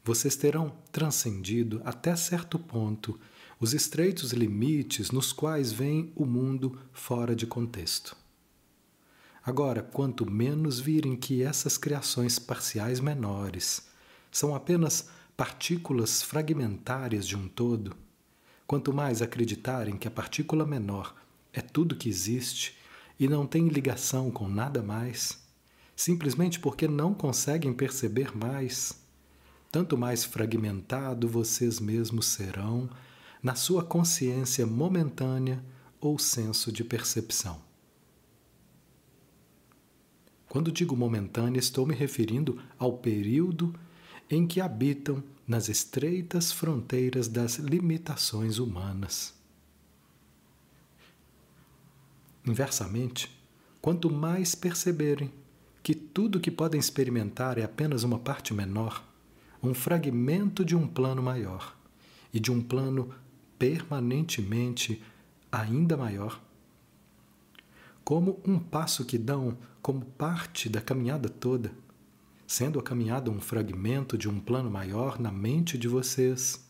vocês 0.04 0.37
terão 0.37 0.73
transcendido 0.92 1.82
até 1.85 2.14
certo 2.14 2.56
ponto 2.56 3.18
os 3.59 3.75
estreitos 3.75 4.32
limites 4.32 5.11
nos 5.11 5.32
quais 5.32 5.73
vem 5.73 6.12
o 6.14 6.25
mundo 6.25 6.78
fora 6.92 7.35
de 7.35 7.47
contexto. 7.47 8.19
Agora, 9.44 9.82
quanto 9.82 10.30
menos 10.30 10.78
virem 10.78 11.16
que 11.16 11.42
essas 11.42 11.78
criações 11.78 12.38
parciais 12.38 13.00
menores 13.00 13.88
são 14.30 14.54
apenas 14.54 15.09
partículas 15.37 16.23
fragmentárias 16.23 17.26
de 17.26 17.37
um 17.37 17.49
todo, 17.49 17.97
quanto 18.66 18.92
mais 18.92 19.23
acreditarem 19.23 19.97
que 19.97 20.06
a 20.06 20.11
partícula 20.11 20.66
menor 20.66 21.14
é 21.52 21.62
tudo 21.62 21.97
que 21.97 22.09
existe 22.09 22.76
e 23.18 23.26
não 23.26 23.47
tem 23.47 23.68
ligação 23.68 24.30
com 24.30 24.47
nada 24.47 24.82
mais, 24.82 25.42
simplesmente 25.97 26.61
porque 26.61 26.87
não 26.87 27.14
conseguem 27.14 27.73
perceber 27.73 28.37
mais, 28.37 29.02
tanto 29.73 29.97
mais 29.97 30.23
fragmentado 30.23 31.26
vocês 31.26 31.80
mesmos 31.80 32.26
serão 32.26 32.90
na 33.42 33.54
sua 33.54 33.82
consciência 33.82 34.66
momentânea 34.66 35.64
ou 35.99 36.18
senso 36.18 36.70
de 36.70 36.85
percepção. 36.85 37.69
Quando 40.50 40.73
digo 40.73 40.97
momentânea, 40.97 41.61
estou 41.61 41.87
me 41.87 41.95
referindo 41.95 42.61
ao 42.76 42.99
período 42.99 43.73
em 44.28 44.49
que 44.49 44.61
habitam 44.61 45.23
nas 45.47 45.69
estreitas 45.69 46.50
fronteiras 46.50 47.28
das 47.28 47.54
limitações 47.54 48.59
humanas. 48.59 49.33
Inversamente, 52.45 53.30
quanto 53.80 54.11
mais 54.11 54.57
perceberem 54.57 55.33
que 55.85 55.95
tudo 55.95 56.40
que 56.40 56.50
podem 56.50 56.80
experimentar 56.80 57.57
é 57.57 57.62
apenas 57.62 58.02
uma 58.02 58.19
parte 58.19 58.52
menor, 58.52 59.04
um 59.62 59.73
fragmento 59.73 60.64
de 60.64 60.75
um 60.75 60.85
plano 60.85 61.23
maior 61.23 61.76
e 62.35 62.40
de 62.40 62.50
um 62.50 62.61
plano 62.61 63.14
permanentemente 63.57 65.00
ainda 65.52 65.97
maior, 65.97 66.42
como 68.04 68.40
um 68.47 68.59
passo 68.59 69.04
que 69.04 69.19
dão 69.19 69.57
como 69.83 70.04
parte 70.04 70.69
da 70.69 70.80
caminhada 70.80 71.28
toda, 71.28 71.73
sendo 72.47 72.78
a 72.78 72.83
caminhada 72.83 73.30
um 73.30 73.40
fragmento 73.40 74.19
de 74.19 74.28
um 74.28 74.40
plano 74.40 74.71
maior 74.71 75.19
na 75.19 75.30
mente 75.30 75.78
de 75.78 75.88
vocês, 75.88 76.64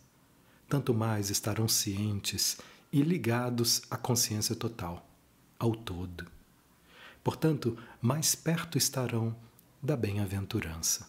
tanto 0.68 0.94
mais 0.94 1.30
estarão 1.30 1.66
cientes 1.66 2.58
e 2.92 3.02
ligados 3.02 3.82
à 3.90 3.96
consciência 3.96 4.54
total, 4.54 5.08
ao 5.58 5.74
todo. 5.74 6.26
Portanto, 7.22 7.76
mais 8.00 8.34
perto 8.34 8.78
estarão 8.78 9.34
da 9.82 9.96
bem-aventurança. 9.96 11.08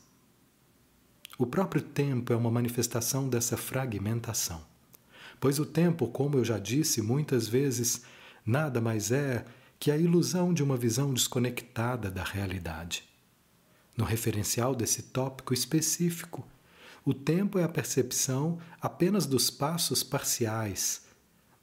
O 1.38 1.46
próprio 1.46 1.82
tempo 1.82 2.32
é 2.32 2.36
uma 2.36 2.52
manifestação 2.52 3.28
dessa 3.28 3.58
fragmentação. 3.58 4.64
Pois 5.40 5.60
o 5.60 5.66
tempo, 5.66 6.08
como 6.08 6.38
eu 6.38 6.46
já 6.46 6.60
disse 6.60 7.02
muitas 7.02 7.48
vezes, 7.48 8.04
nada 8.46 8.80
mais 8.80 9.12
é 9.12 9.46
que 9.82 9.90
a 9.90 9.98
ilusão 9.98 10.54
de 10.54 10.62
uma 10.62 10.78
visão 10.78 11.12
desconectada 11.12 12.12
da 12.12 12.24
realidade. 12.24 13.04
No 13.98 14.06
referencial 14.06 14.76
desse 14.76 15.02
tópico 15.02 15.56
específico, 15.56 16.48
o 17.04 17.16
tempo 17.16 17.58
é 17.58 17.64
a 17.64 17.68
percepção 17.68 18.60
apenas 18.80 19.26
dos 19.26 19.50
passos 19.50 20.04
parciais, 20.04 21.08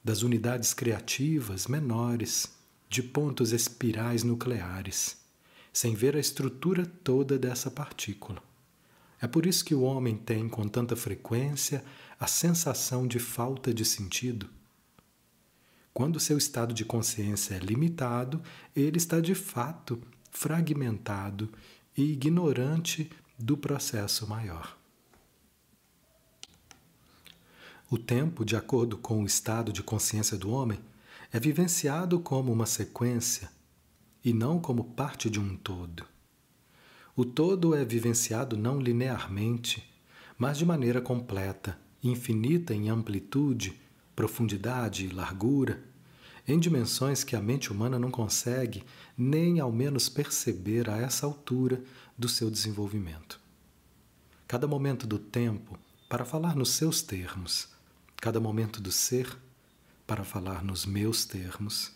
das 0.03 0.21
unidades 0.21 0.73
criativas 0.73 1.65
menores, 1.65 2.51
de 2.89 3.01
pontos 3.01 3.53
espirais 3.53 4.21
nucleares, 4.21 5.15
sem 5.71 5.95
ver 5.95 6.17
a 6.17 6.19
estrutura 6.19 6.85
toda 6.85 7.39
dessa 7.39 7.71
partícula. 7.71 8.43
É 9.21 9.27
por 9.27 9.45
isso 9.45 9.63
que 9.63 9.73
o 9.73 9.83
homem 9.83 10.17
tem 10.17 10.49
com 10.49 10.67
tanta 10.67 10.97
frequência 10.97 11.85
a 12.19 12.27
sensação 12.27 13.07
de 13.07 13.17
falta 13.17 13.73
de 13.73 13.85
sentido. 13.85 14.49
Quando 15.93 16.19
seu 16.19 16.37
estado 16.37 16.73
de 16.73 16.85
consciência 16.85 17.55
é 17.55 17.59
limitado, 17.59 18.41
ele 18.75 18.97
está 18.97 19.19
de 19.19 19.35
fato 19.35 20.01
fragmentado 20.31 21.49
e 21.97 22.13
ignorante 22.13 23.09
do 23.37 23.57
processo 23.57 24.27
maior. 24.27 24.77
O 27.89 27.97
tempo, 27.97 28.45
de 28.45 28.55
acordo 28.55 28.97
com 28.97 29.23
o 29.23 29.25
estado 29.25 29.73
de 29.73 29.81
consciência 29.81 30.37
do 30.37 30.51
homem, 30.51 30.79
é 31.31 31.39
vivenciado 31.39 32.19
como 32.19 32.51
uma 32.51 32.65
sequência 32.65 33.49
e 34.23 34.31
não 34.31 34.59
como 34.59 34.83
parte 34.83 35.29
de 35.29 35.39
um 35.39 35.55
todo. 35.55 36.05
O 37.15 37.25
todo 37.25 37.75
é 37.75 37.83
vivenciado 37.83 38.55
não 38.55 38.79
linearmente, 38.79 39.83
mas 40.37 40.57
de 40.57 40.65
maneira 40.65 41.01
completa, 41.01 41.79
infinita 42.03 42.73
em 42.73 42.89
amplitude, 42.89 43.79
profundidade 44.19 45.05
e 45.05 45.09
largura, 45.09 45.81
em 46.45 46.59
dimensões 46.59 47.23
que 47.23 47.37
a 47.37 47.41
mente 47.41 47.71
humana 47.71 47.97
não 47.97 48.11
consegue 48.11 48.83
nem 49.17 49.61
ao 49.61 49.71
menos 49.71 50.09
perceber 50.09 50.89
a 50.89 50.97
essa 50.97 51.25
altura 51.25 51.81
do 52.17 52.27
seu 52.27 52.51
desenvolvimento. 52.51 53.39
Cada 54.45 54.67
momento 54.67 55.07
do 55.07 55.17
tempo, 55.17 55.79
para 56.09 56.25
falar 56.25 56.53
nos 56.53 56.71
seus 56.71 57.01
termos, 57.01 57.69
cada 58.17 58.41
momento 58.41 58.81
do 58.81 58.91
ser, 58.91 59.37
para 60.05 60.25
falar 60.25 60.65
nos 60.65 60.85
meus 60.85 61.23
termos, 61.23 61.93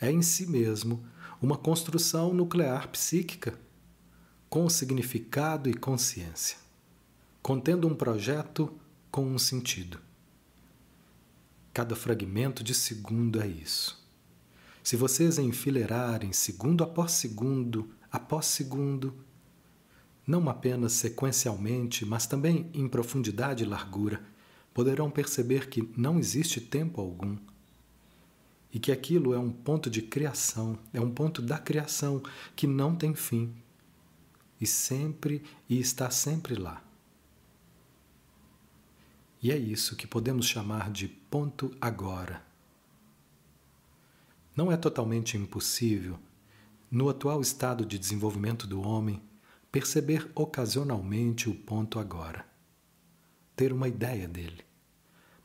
é 0.00 0.10
em 0.10 0.22
si 0.22 0.46
mesmo 0.46 1.04
uma 1.42 1.58
construção 1.58 2.32
nuclear 2.32 2.88
psíquica, 2.88 3.52
com 4.48 4.66
significado 4.70 5.68
e 5.68 5.74
consciência, 5.74 6.56
contendo 7.42 7.86
um 7.86 7.94
projeto 7.94 8.72
com 9.10 9.26
um 9.26 9.38
sentido. 9.38 10.00
Cada 11.72 11.94
fragmento 11.94 12.64
de 12.64 12.74
segundo 12.74 13.40
é 13.40 13.46
isso. 13.46 14.00
Se 14.82 14.96
vocês 14.96 15.38
enfileirarem 15.38 16.32
segundo 16.32 16.82
após 16.82 17.12
segundo, 17.12 17.90
após 18.10 18.46
segundo, 18.46 19.14
não 20.26 20.48
apenas 20.48 20.92
sequencialmente, 20.92 22.04
mas 22.04 22.26
também 22.26 22.68
em 22.74 22.88
profundidade 22.88 23.62
e 23.62 23.66
largura, 23.66 24.20
poderão 24.74 25.10
perceber 25.10 25.68
que 25.68 25.88
não 25.96 26.18
existe 26.18 26.60
tempo 26.60 27.00
algum 27.00 27.36
e 28.72 28.78
que 28.78 28.92
aquilo 28.92 29.34
é 29.34 29.38
um 29.38 29.50
ponto 29.50 29.90
de 29.90 30.02
criação, 30.02 30.78
é 30.92 31.00
um 31.00 31.10
ponto 31.10 31.42
da 31.42 31.58
criação 31.58 32.22
que 32.54 32.66
não 32.66 32.94
tem 32.94 33.14
fim 33.14 33.52
e 34.60 34.66
sempre 34.66 35.42
e 35.68 35.78
está 35.78 36.10
sempre 36.10 36.54
lá. 36.54 36.82
E 39.42 39.50
é 39.50 39.56
isso 39.56 39.96
que 39.96 40.06
podemos 40.06 40.46
chamar 40.46 40.90
de 40.90 41.08
ponto 41.08 41.74
agora. 41.80 42.42
Não 44.54 44.70
é 44.70 44.76
totalmente 44.76 45.36
impossível, 45.36 46.18
no 46.90 47.08
atual 47.08 47.40
estado 47.40 47.84
de 47.86 47.98
desenvolvimento 47.98 48.66
do 48.66 48.82
homem, 48.82 49.22
perceber 49.72 50.30
ocasionalmente 50.34 51.48
o 51.48 51.54
ponto 51.54 51.98
agora 51.98 52.50
ter 53.60 53.74
uma 53.74 53.88
ideia 53.88 54.26
dele. 54.26 54.64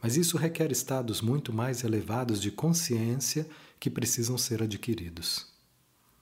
Mas 0.02 0.16
isso 0.16 0.38
requer 0.38 0.72
estados 0.72 1.20
muito 1.20 1.52
mais 1.52 1.84
elevados 1.84 2.42
de 2.42 2.50
consciência 2.50 3.46
que 3.78 3.90
precisam 3.90 4.38
ser 4.38 4.64
adquiridos. 4.64 5.54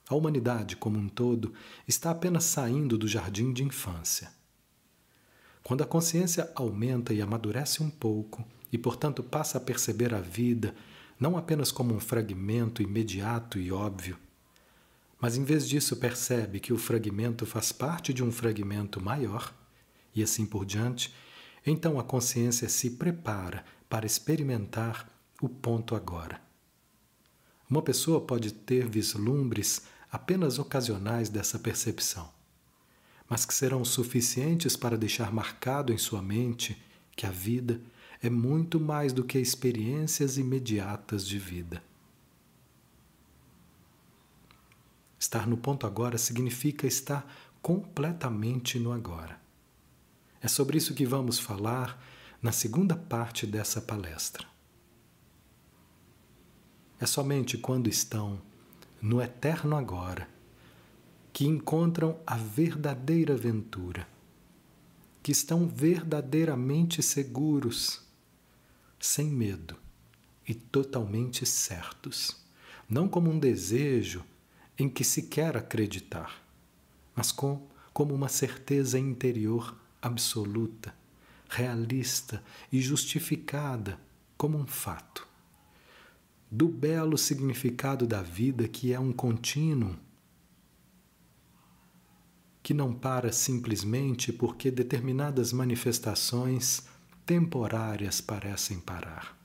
A 0.09 0.15
humanidade, 0.15 0.75
como 0.75 0.97
um 0.97 1.07
todo, 1.07 1.53
está 1.87 2.09
apenas 2.09 2.45
saindo 2.45 2.97
do 2.97 3.07
jardim 3.07 3.53
de 3.53 3.63
infância. 3.63 4.31
Quando 5.63 5.81
a 5.81 5.87
consciência 5.87 6.51
aumenta 6.55 7.13
e 7.13 7.21
amadurece 7.21 7.81
um 7.81 7.89
pouco, 7.89 8.45
e 8.71 8.77
portanto 8.77 9.23
passa 9.23 9.57
a 9.57 9.61
perceber 9.61 10.13
a 10.13 10.19
vida 10.19 10.75
não 11.19 11.37
apenas 11.37 11.71
como 11.71 11.93
um 11.93 11.99
fragmento 11.99 12.81
imediato 12.81 13.57
e 13.57 13.71
óbvio, 13.71 14.17
mas 15.21 15.37
em 15.37 15.43
vez 15.45 15.69
disso 15.69 15.95
percebe 15.95 16.59
que 16.59 16.73
o 16.73 16.77
fragmento 16.77 17.45
faz 17.45 17.71
parte 17.71 18.13
de 18.13 18.21
um 18.21 18.29
fragmento 18.29 18.99
maior, 18.99 19.53
e 20.13 20.21
assim 20.21 20.45
por 20.45 20.65
diante, 20.65 21.13
então 21.65 21.97
a 21.97 22.03
consciência 22.03 22.67
se 22.67 22.89
prepara 22.89 23.63
para 23.87 24.05
experimentar 24.05 25.07
o 25.41 25.47
ponto 25.47 25.95
agora. 25.95 26.41
Uma 27.69 27.81
pessoa 27.81 28.19
pode 28.19 28.51
ter 28.51 28.85
vislumbres 28.85 29.83
apenas 30.11 30.59
ocasionais 30.59 31.29
dessa 31.29 31.57
percepção, 31.57 32.29
mas 33.29 33.45
que 33.45 33.53
serão 33.53 33.83
suficientes 33.83 34.75
para 34.75 34.97
deixar 34.97 35.31
marcado 35.31 35.93
em 35.93 35.97
sua 35.97 36.21
mente 36.21 36.81
que 37.15 37.25
a 37.25 37.31
vida 37.31 37.81
é 38.21 38.29
muito 38.29 38.79
mais 38.79 39.11
do 39.11 39.23
que 39.23 39.37
experiências 39.37 40.37
imediatas 40.37 41.27
de 41.27 41.37
vida. 41.37 41.83
Estar 45.19 45.47
no 45.47 45.57
ponto 45.57 45.87
agora 45.87 46.17
significa 46.17 46.85
estar 46.85 47.25
completamente 47.61 48.77
no 48.77 48.91
agora. 48.91 49.39
É 50.41 50.47
sobre 50.47 50.77
isso 50.77 50.93
que 50.93 51.05
vamos 51.05 51.39
falar 51.39 52.01
na 52.41 52.51
segunda 52.51 52.95
parte 52.95 53.47
dessa 53.47 53.81
palestra. 53.81 54.45
É 56.99 57.05
somente 57.05 57.57
quando 57.57 57.87
estão 57.87 58.41
no 59.01 59.21
eterno 59.21 59.75
agora 59.75 60.32
que 61.33 61.47
encontram 61.47 62.19
a 62.27 62.37
verdadeira 62.37 63.33
aventura, 63.33 64.07
que 65.23 65.31
estão 65.31 65.67
verdadeiramente 65.67 67.01
seguros, 67.01 68.03
sem 68.99 69.29
medo 69.29 69.75
e 70.47 70.53
totalmente 70.53 71.43
certos, 71.43 72.37
não 72.87 73.07
como 73.07 73.31
um 73.31 73.39
desejo 73.39 74.23
em 74.77 74.87
que 74.87 75.03
se 75.03 75.23
quer 75.23 75.57
acreditar, 75.57 76.39
mas 77.15 77.31
com, 77.31 77.67
como 77.91 78.13
uma 78.13 78.29
certeza 78.29 78.99
interior 78.99 79.75
absoluta, 79.99 80.93
realista 81.49 82.43
e 82.71 82.79
justificada 82.79 83.99
como 84.37 84.55
um 84.57 84.67
fato. 84.67 85.27
Do 86.51 86.67
belo 86.67 87.17
significado 87.17 88.05
da 88.05 88.21
vida 88.21 88.67
que 88.67 88.93
é 88.93 88.99
um 88.99 89.11
contínuo, 89.11 89.97
que 92.63 92.73
não 92.73 92.93
para 92.93 93.31
simplesmente 93.31 94.33
porque 94.33 94.71
determinadas 94.71 95.53
manifestações 95.53 96.81
temporárias 97.25 98.21
parecem 98.21 98.79
parar. 98.79 99.37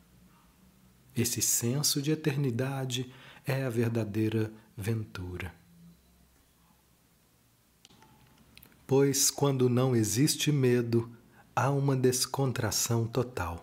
Esse 1.15 1.43
senso 1.43 2.01
de 2.01 2.13
eternidade 2.13 3.13
é 3.45 3.65
a 3.65 3.69
verdadeira 3.69 4.53
ventura. 4.77 5.53
pois 8.89 9.31
quando 9.31 9.69
não 9.69 9.95
existe 9.95 10.51
medo, 10.51 11.11
há 11.55 11.71
uma 11.71 11.95
descontração 11.95 13.07
total. 13.07 13.63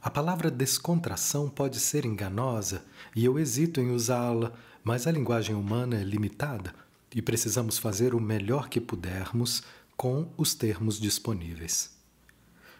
A 0.00 0.08
palavra 0.08 0.52
descontração 0.52 1.50
pode 1.50 1.80
ser 1.80 2.04
enganosa 2.04 2.84
e 3.16 3.24
eu 3.24 3.40
hesito 3.40 3.80
em 3.80 3.90
usá-la, 3.90 4.52
mas 4.84 5.08
a 5.08 5.10
linguagem 5.10 5.56
humana 5.56 5.96
é 5.96 6.04
limitada 6.04 6.72
e 7.14 7.22
precisamos 7.22 7.78
fazer 7.78 8.14
o 8.14 8.20
melhor 8.20 8.68
que 8.68 8.80
pudermos 8.80 9.62
com 9.96 10.32
os 10.36 10.54
termos 10.54 10.98
disponíveis. 10.98 11.94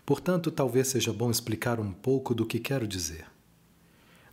Portanto, 0.04 0.50
talvez 0.50 0.88
seja 0.88 1.12
bom 1.12 1.30
explicar 1.30 1.78
um 1.78 1.92
pouco 1.92 2.34
do 2.34 2.44
que 2.44 2.58
quero 2.58 2.86
dizer. 2.86 3.26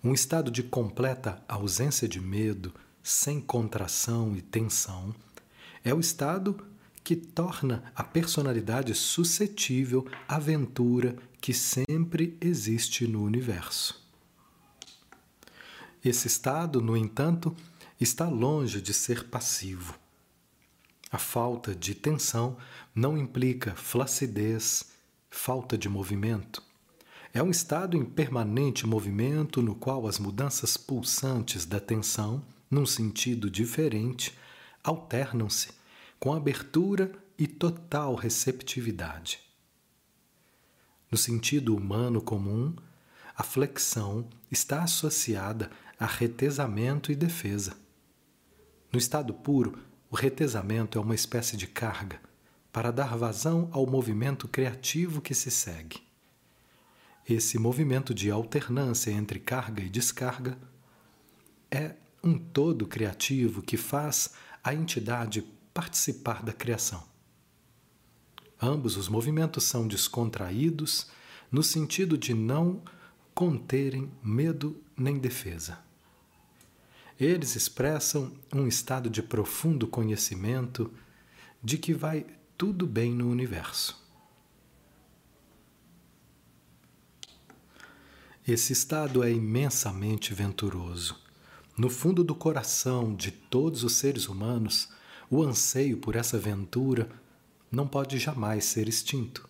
Um 0.04 0.14
estado 0.14 0.50
de 0.50 0.64
completa 0.64 1.42
ausência 1.48 2.08
de 2.08 2.20
medo, 2.20 2.74
sem 3.04 3.40
contração 3.40 4.36
e 4.36 4.42
tensão, 4.42 5.14
é 5.84 5.94
o 5.94 6.00
estado 6.00 6.66
que 7.04 7.16
torna 7.16 7.84
a 7.96 8.04
personalidade 8.04 8.94
suscetível 8.94 10.06
à 10.28 10.36
aventura 10.36 11.16
que 11.40 11.54
sempre 11.54 12.38
existe 12.42 13.08
no 13.08 13.24
universo. 13.24 14.00
Esse 16.04 16.28
estado, 16.28 16.82
no 16.82 16.98
entanto, 16.98 17.56
está 18.04 18.28
longe 18.28 18.82
de 18.82 18.94
ser 18.96 19.30
passivo. 19.30 19.94
A 21.12 21.20
falta 21.20 21.76
de 21.76 21.94
tensão 21.94 22.58
não 22.96 23.16
implica 23.16 23.76
flacidez, 23.76 24.92
falta 25.30 25.78
de 25.78 25.88
movimento. 25.88 26.64
É 27.32 27.44
um 27.44 27.52
estado 27.52 27.96
em 27.96 28.04
permanente 28.04 28.88
movimento 28.88 29.62
no 29.62 29.76
qual 29.76 30.08
as 30.08 30.18
mudanças 30.18 30.78
pulsantes 30.78 31.64
da 31.64 31.80
tensão, 31.80 32.44
num 32.70 32.88
sentido 32.88 33.52
diferente, 33.52 34.36
alternam-se 34.84 35.70
com 36.20 36.34
abertura 36.34 37.12
e 37.38 37.46
total 37.46 38.16
receptividade. 38.16 39.40
No 41.12 41.18
sentido 41.18 41.76
humano 41.76 42.22
comum, 42.22 42.74
a 43.36 43.44
flexão 43.44 44.28
está 44.50 44.84
associada 44.84 45.70
a 46.00 46.06
retesamento 46.06 47.12
e 47.12 47.16
defesa. 47.16 47.76
No 48.92 49.00
estado 49.00 49.34
puro, 49.34 49.80
o 50.10 50.16
retesamento 50.16 50.98
é 50.98 51.02
uma 51.02 51.16
espécie 51.16 51.56
de 51.56 51.66
carga 51.66 52.20
para 52.74 52.92
dar 52.92 53.18
vazão 53.18 53.70
ao 53.72 53.86
movimento 53.88 54.48
criativo 54.48 55.22
que 55.22 55.34
se 55.34 55.50
segue. 55.50 56.02
Esse 57.28 57.58
movimento 57.58 58.14
de 58.14 58.30
alternância 58.30 59.12
entre 59.12 59.40
carga 59.40 59.82
e 59.82 59.90
descarga 59.90 60.58
é 61.70 61.96
um 62.22 62.38
todo 62.38 62.86
criativo 62.86 63.62
que 63.62 63.78
faz 63.78 64.34
a 64.64 64.74
entidade 64.74 65.42
participar 65.74 66.44
da 66.44 66.52
criação. 66.52 67.04
Ambos 68.62 68.98
os 68.98 69.08
movimentos 69.08 69.64
são 69.64 69.88
descontraídos 69.88 71.10
no 71.52 71.64
sentido 71.64 72.18
de 72.18 72.34
não 72.34 72.82
conterem 73.34 74.12
medo 74.22 74.84
nem 74.96 75.18
defesa. 75.18 75.80
Eles 77.22 77.56
expressam 77.56 78.34
um 78.52 78.66
estado 78.66 79.08
de 79.08 79.22
profundo 79.22 79.86
conhecimento 79.86 80.92
de 81.64 81.78
que 81.78 81.94
vai 81.94 82.26
tudo 82.58 82.88
bem 82.88 83.14
no 83.14 83.30
universo. 83.30 84.04
Esse 88.48 88.74
estado 88.74 89.24
é 89.24 89.32
imensamente 89.32 90.34
venturoso. 90.34 91.16
No 91.78 91.92
fundo 91.92 92.24
do 92.24 92.34
coração 92.34 93.14
de 93.16 93.30
todos 93.30 93.84
os 93.84 93.94
seres 93.94 94.28
humanos, 94.28 94.90
o 95.30 95.44
anseio 95.44 95.98
por 95.98 96.16
essa 96.16 96.40
ventura 96.40 97.08
não 97.72 97.88
pode 97.88 98.18
jamais 98.18 98.66
ser 98.66 98.90
extinto. 98.90 99.48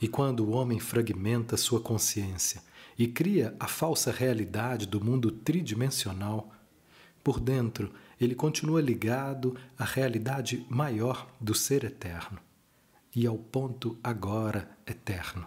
E 0.00 0.06
quando 0.06 0.44
o 0.44 0.50
homem 0.50 0.78
fragmenta 0.78 1.56
sua 1.56 1.80
consciência 1.80 2.62
e 2.96 3.08
cria 3.08 3.56
a 3.58 3.66
falsa 3.66 4.12
realidade 4.12 4.86
do 4.86 5.04
mundo 5.04 5.32
tridimensional, 5.32 6.52
por 7.22 7.40
dentro 7.40 7.92
ele 8.20 8.34
continua 8.34 8.80
ligado 8.80 9.56
à 9.78 9.84
realidade 9.84 10.66
maior 10.68 11.28
do 11.40 11.54
ser 11.54 11.84
eterno 11.84 12.38
e 13.14 13.26
ao 13.26 13.38
ponto 13.38 13.98
agora 14.02 14.70
eterno. 14.86 15.46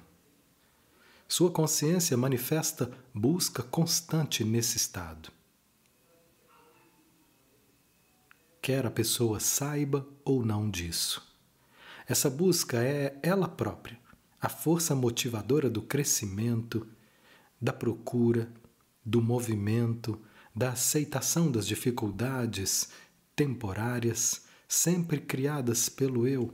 Sua 1.27 1.51
consciência 1.51 2.17
manifesta 2.17 2.91
busca 3.13 3.63
constante 3.63 4.43
nesse 4.43 4.77
estado. 4.77 5.31
Quer 8.61 8.85
a 8.85 8.91
pessoa 8.91 9.39
saiba 9.39 10.07
ou 10.23 10.45
não 10.45 10.69
disso. 10.69 11.21
Essa 12.07 12.29
busca 12.29 12.83
é 12.83 13.17
ela 13.23 13.47
própria, 13.47 13.99
a 14.39 14.49
força 14.49 14.93
motivadora 14.93 15.69
do 15.69 15.81
crescimento, 15.81 16.87
da 17.61 17.71
procura, 17.71 18.51
do 19.05 19.21
movimento, 19.21 20.21
da 20.55 20.71
aceitação 20.71 21.51
das 21.51 21.65
dificuldades 21.65 22.89
temporárias, 23.35 24.45
sempre 24.67 25.19
criadas 25.19 25.89
pelo 25.89 26.27
eu, 26.27 26.53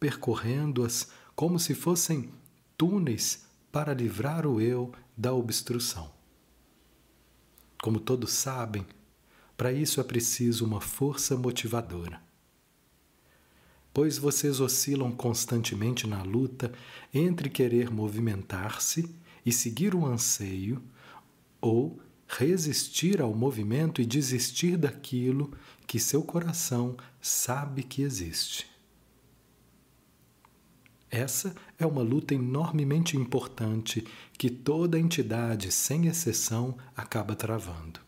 percorrendo-as 0.00 1.08
como 1.34 1.58
se 1.58 1.74
fossem 1.74 2.32
túneis 2.76 3.46
para 3.70 3.94
livrar 3.94 4.46
o 4.46 4.60
eu 4.60 4.92
da 5.16 5.32
obstrução. 5.32 6.12
Como 7.80 8.00
todos 8.00 8.32
sabem, 8.32 8.86
para 9.56 9.72
isso 9.72 10.00
é 10.00 10.04
preciso 10.04 10.64
uma 10.64 10.80
força 10.80 11.36
motivadora. 11.36 12.20
Pois 13.92 14.18
vocês 14.18 14.60
oscilam 14.60 15.12
constantemente 15.12 16.06
na 16.06 16.22
luta 16.22 16.72
entre 17.14 17.48
querer 17.48 17.90
movimentar-se 17.90 19.08
e 19.44 19.52
seguir 19.52 19.94
o 19.94 20.04
anseio, 20.04 20.82
ou 21.60 21.98
resistir 22.26 23.20
ao 23.20 23.34
movimento 23.34 24.00
e 24.00 24.06
desistir 24.06 24.76
daquilo 24.76 25.52
que 25.86 26.00
seu 26.00 26.22
coração 26.22 26.96
sabe 27.20 27.82
que 27.82 28.02
existe. 28.02 28.66
Essa 31.10 31.54
é 31.78 31.86
uma 31.86 32.02
luta 32.02 32.34
enormemente 32.34 33.16
importante 33.16 34.04
que 34.36 34.50
toda 34.50 34.98
entidade, 34.98 35.70
sem 35.70 36.06
exceção, 36.06 36.76
acaba 36.96 37.36
travando. 37.36 38.00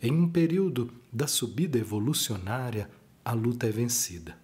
Em 0.00 0.10
um 0.10 0.28
período 0.28 0.90
da 1.12 1.26
subida 1.26 1.78
evolucionária, 1.78 2.90
a 3.24 3.32
luta 3.32 3.66
é 3.66 3.70
vencida. 3.70 4.36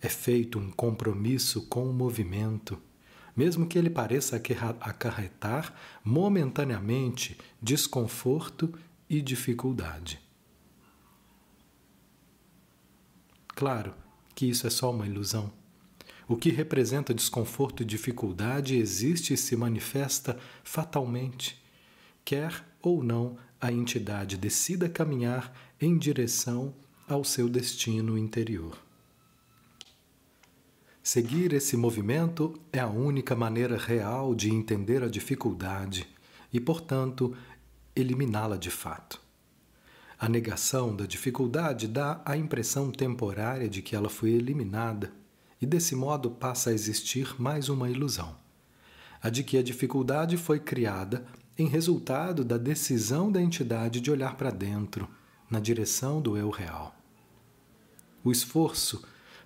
É 0.00 0.08
feito 0.08 0.58
um 0.58 0.70
compromisso 0.70 1.66
com 1.66 1.88
o 1.88 1.92
movimento, 1.92 2.78
mesmo 3.36 3.66
que 3.66 3.78
ele 3.78 3.90
pareça 3.90 4.40
acarretar 4.80 5.74
momentaneamente 6.04 7.36
desconforto 7.60 8.72
e 9.08 9.20
dificuldade. 9.20 10.20
Claro 13.48 13.94
que 14.34 14.46
isso 14.46 14.66
é 14.66 14.70
só 14.70 14.90
uma 14.90 15.06
ilusão 15.06 15.52
o 16.26 16.36
que 16.36 16.50
representa 16.50 17.12
desconforto 17.12 17.82
e 17.82 17.86
dificuldade 17.86 18.76
existe 18.76 19.34
e 19.34 19.36
se 19.36 19.54
manifesta 19.56 20.38
fatalmente, 20.62 21.62
quer 22.24 22.64
ou 22.80 23.02
não 23.02 23.36
a 23.60 23.70
entidade 23.70 24.36
decida 24.36 24.88
caminhar 24.88 25.52
em 25.80 25.96
direção 25.98 26.74
ao 27.06 27.24
seu 27.24 27.48
destino 27.48 28.16
interior. 28.16 28.78
Seguir 31.06 31.52
esse 31.52 31.76
movimento 31.76 32.58
é 32.72 32.80
a 32.80 32.88
única 32.88 33.36
maneira 33.36 33.76
real 33.76 34.34
de 34.34 34.50
entender 34.50 35.02
a 35.02 35.06
dificuldade 35.06 36.08
e, 36.50 36.58
portanto, 36.58 37.36
eliminá-la 37.94 38.56
de 38.56 38.70
fato. 38.70 39.20
A 40.18 40.30
negação 40.30 40.96
da 40.96 41.04
dificuldade 41.04 41.88
dá 41.88 42.22
a 42.24 42.38
impressão 42.38 42.90
temporária 42.90 43.68
de 43.68 43.82
que 43.82 43.94
ela 43.94 44.08
foi 44.08 44.30
eliminada 44.30 45.12
e 45.60 45.66
desse 45.66 45.94
modo 45.94 46.30
passa 46.30 46.70
a 46.70 46.72
existir 46.72 47.38
mais 47.38 47.68
uma 47.68 47.90
ilusão: 47.90 48.34
a 49.20 49.28
de 49.28 49.44
que 49.44 49.58
a 49.58 49.62
dificuldade 49.62 50.38
foi 50.38 50.58
criada 50.58 51.26
em 51.58 51.68
resultado 51.68 52.42
da 52.42 52.56
decisão 52.56 53.30
da 53.30 53.42
entidade 53.42 54.00
de 54.00 54.10
olhar 54.10 54.36
para 54.36 54.50
dentro, 54.50 55.06
na 55.50 55.60
direção 55.60 56.22
do 56.22 56.34
eu 56.34 56.48
real. 56.48 56.96
O 58.24 58.32
esforço 58.32 59.04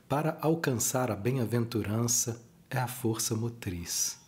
para 0.09 0.39
alcançar 0.41 1.11
a 1.11 1.17
bem-aventurança 1.17 2.41
é 2.71 2.79
a 2.79 2.89
força 2.89 3.35
motriz, 3.35 4.19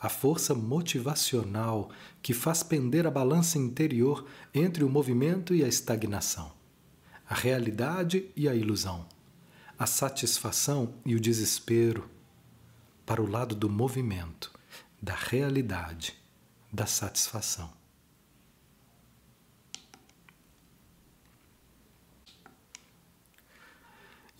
a 0.00 0.08
força 0.08 0.54
motivacional 0.54 1.90
que 2.20 2.34
faz 2.34 2.62
pender 2.62 3.06
a 3.06 3.10
balança 3.10 3.58
interior 3.58 4.26
entre 4.52 4.82
o 4.82 4.88
movimento 4.88 5.54
e 5.54 5.64
a 5.64 5.68
estagnação, 5.68 6.52
a 7.28 7.34
realidade 7.34 8.28
e 8.34 8.48
a 8.48 8.54
ilusão 8.54 9.06
a 9.82 9.86
satisfação 9.86 10.94
e 11.04 11.16
o 11.16 11.20
desespero 11.20 12.08
para 13.04 13.20
o 13.20 13.28
lado 13.28 13.52
do 13.52 13.68
movimento, 13.68 14.52
da 15.02 15.12
realidade, 15.12 16.14
da 16.72 16.86
satisfação. 16.86 17.81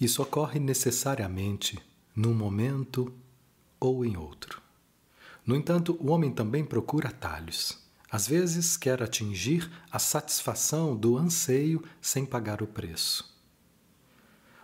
Isso 0.03 0.21
ocorre 0.21 0.59
necessariamente 0.59 1.79
num 2.13 2.35
momento 2.35 3.15
ou 3.79 4.05
em 4.05 4.17
outro. 4.17 4.61
No 5.47 5.55
entanto, 5.55 5.97
o 6.01 6.11
homem 6.11 6.33
também 6.33 6.65
procura 6.65 7.11
atalhos. 7.11 7.79
Às 8.11 8.27
vezes 8.27 8.77
quer 8.77 9.01
atingir 9.01 9.71
a 9.93 10.01
satisfação 10.01 10.97
do 10.97 11.17
anseio 11.17 11.85
sem 12.01 12.27
pagar 12.27 12.63
o 12.63 12.67
preço. 12.67 13.33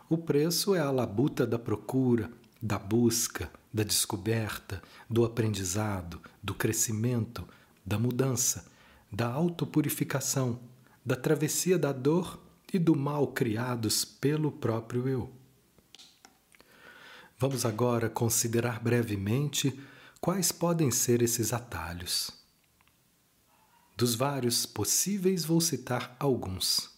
O 0.09 0.18
preço 0.18 0.74
é 0.74 0.81
a 0.81 0.90
labuta 0.90 1.46
da 1.46 1.57
procura, 1.57 2.33
da 2.61 2.77
busca, 2.77 3.48
da 3.72 3.85
descoberta, 3.85 4.83
do 5.09 5.24
aprendizado, 5.24 6.20
do 6.42 6.53
crescimento, 6.53 7.46
da 7.87 7.96
mudança, 7.96 8.66
da 9.12 9.29
autopurificação, 9.29 10.59
da 11.07 11.14
travessia 11.14 11.79
da 11.79 11.92
dor 11.92 12.40
e 12.72 12.78
do 12.78 12.94
mal 12.94 13.28
criados 13.28 14.04
pelo 14.04 14.52
próprio 14.52 15.09
eu. 15.09 15.33
Vamos 17.38 17.64
agora 17.64 18.11
considerar 18.11 18.81
brevemente 18.81 19.78
quais 20.20 20.50
podem 20.50 20.90
ser 20.90 21.22
esses 21.22 21.52
atalhos. 21.52 22.31
Dos 23.96 24.14
vários 24.14 24.66
possíveis, 24.66 25.44
vou 25.44 25.61
citar 25.61 26.16
alguns. 26.18 26.90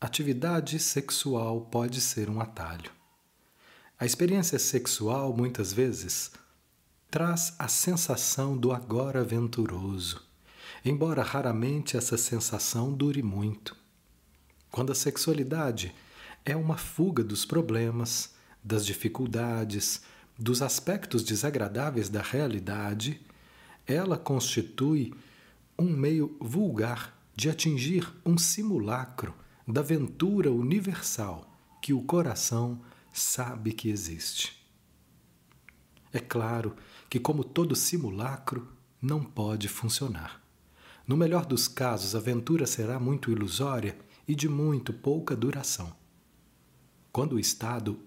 Atividade 0.00 0.78
sexual 0.78 1.62
pode 1.62 2.00
ser 2.00 2.28
um 2.28 2.40
atalho. 2.40 2.90
A 3.98 4.04
experiência 4.04 4.58
sexual, 4.58 5.34
muitas 5.34 5.72
vezes, 5.72 6.32
traz 7.10 7.54
a 7.58 7.68
sensação 7.68 8.56
do 8.56 8.72
agora 8.72 9.22
venturoso, 9.22 10.20
embora 10.84 11.22
raramente 11.22 11.96
essa 11.96 12.18
sensação 12.18 12.92
dure 12.92 13.22
muito. 13.22 13.83
Quando 14.74 14.90
a 14.90 14.94
sexualidade 14.96 15.94
é 16.44 16.56
uma 16.56 16.76
fuga 16.76 17.22
dos 17.22 17.44
problemas, 17.44 18.34
das 18.60 18.84
dificuldades, 18.84 20.02
dos 20.36 20.62
aspectos 20.62 21.22
desagradáveis 21.22 22.08
da 22.08 22.20
realidade, 22.20 23.20
ela 23.86 24.18
constitui 24.18 25.14
um 25.78 25.84
meio 25.84 26.36
vulgar 26.40 27.16
de 27.36 27.48
atingir 27.48 28.12
um 28.26 28.36
simulacro 28.36 29.32
da 29.64 29.80
ventura 29.80 30.50
universal 30.50 31.56
que 31.80 31.92
o 31.92 32.02
coração 32.02 32.80
sabe 33.12 33.72
que 33.72 33.88
existe. 33.88 34.60
É 36.12 36.18
claro 36.18 36.74
que, 37.08 37.20
como 37.20 37.44
todo 37.44 37.76
simulacro, 37.76 38.66
não 39.00 39.22
pode 39.22 39.68
funcionar. 39.68 40.42
No 41.06 41.16
melhor 41.16 41.46
dos 41.46 41.68
casos, 41.68 42.16
a 42.16 42.18
aventura 42.18 42.66
será 42.66 42.98
muito 42.98 43.30
ilusória 43.30 43.96
e 44.26 44.34
de 44.34 44.48
muito 44.48 44.92
pouca 44.92 45.36
duração. 45.36 45.94
Quando 47.12 47.34
o 47.34 47.40
estado 47.40 47.98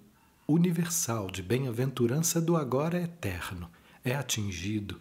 universal 0.47 1.29
de 1.29 1.41
bem-aventurança 1.41 2.41
do 2.41 2.55
agora 2.55 3.01
eterno 3.01 3.69
é 4.03 4.15
atingido 4.15 4.99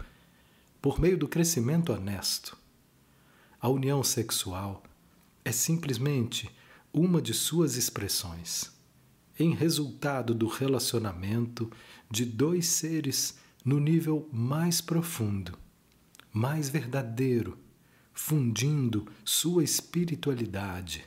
por 0.81 1.01
meio 1.01 1.17
do 1.17 1.29
crescimento 1.29 1.93
honesto, 1.93 2.57
a 3.61 3.69
união 3.69 4.03
sexual 4.03 4.83
é 5.45 5.53
simplesmente 5.53 6.51
uma 6.93 7.21
de 7.21 7.35
suas 7.35 7.77
expressões, 7.77 8.73
em 9.39 9.55
resultado 9.55 10.35
do 10.35 10.47
relacionamento 10.47 11.71
de 12.11 12.25
dois 12.25 12.67
seres 12.67 13.39
no 13.65 13.79
nível 13.79 14.29
mais 14.33 14.81
profundo, 14.81 15.59
mais 16.33 16.69
verdadeiro, 16.69 17.59
fundindo 18.17 19.07
sua 19.25 19.63
espiritualidade, 19.63 21.05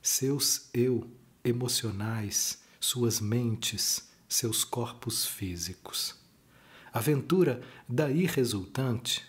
seus 0.00 0.70
eu 0.72 1.10
emocionais, 1.44 2.62
suas 2.80 3.20
mentes, 3.20 4.08
seus 4.28 4.64
corpos 4.64 5.26
físicos. 5.26 6.14
A 6.92 7.00
aventura 7.00 7.60
daí 7.88 8.24
resultante 8.24 9.26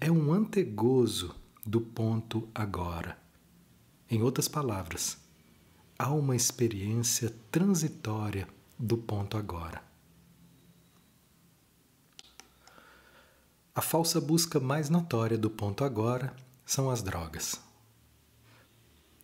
é 0.00 0.10
um 0.10 0.32
antegozo 0.32 1.34
do 1.64 1.80
ponto 1.80 2.46
agora. 2.52 3.16
Em 4.10 4.20
outras 4.20 4.48
palavras, 4.48 5.16
há 5.96 6.12
uma 6.12 6.34
experiência 6.34 7.32
transitória 7.50 8.46
do 8.78 8.98
ponto 8.98 9.36
agora. 9.36 9.82
A 13.76 13.82
falsa 13.82 14.20
busca 14.20 14.60
mais 14.60 14.88
notória 14.88 15.36
do 15.36 15.50
ponto 15.50 15.82
agora 15.82 16.32
são 16.64 16.88
as 16.88 17.02
drogas. 17.02 17.60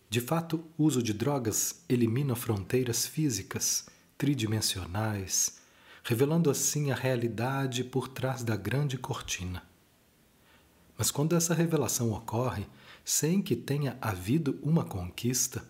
De 0.08 0.20
fato, 0.20 0.64
o 0.76 0.82
uso 0.82 1.00
de 1.00 1.12
drogas 1.12 1.84
elimina 1.88 2.34
fronteiras 2.34 3.06
físicas, 3.06 3.86
tridimensionais, 4.18 5.60
revelando 6.02 6.50
assim 6.50 6.90
a 6.90 6.96
realidade 6.96 7.84
por 7.84 8.08
trás 8.08 8.42
da 8.42 8.56
grande 8.56 8.98
cortina. 8.98 9.62
Mas 10.98 11.12
quando 11.12 11.36
essa 11.36 11.54
revelação 11.54 12.10
ocorre 12.10 12.66
sem 13.04 13.40
que 13.40 13.54
tenha 13.54 13.96
havido 14.00 14.58
uma 14.64 14.84
conquista, 14.84 15.62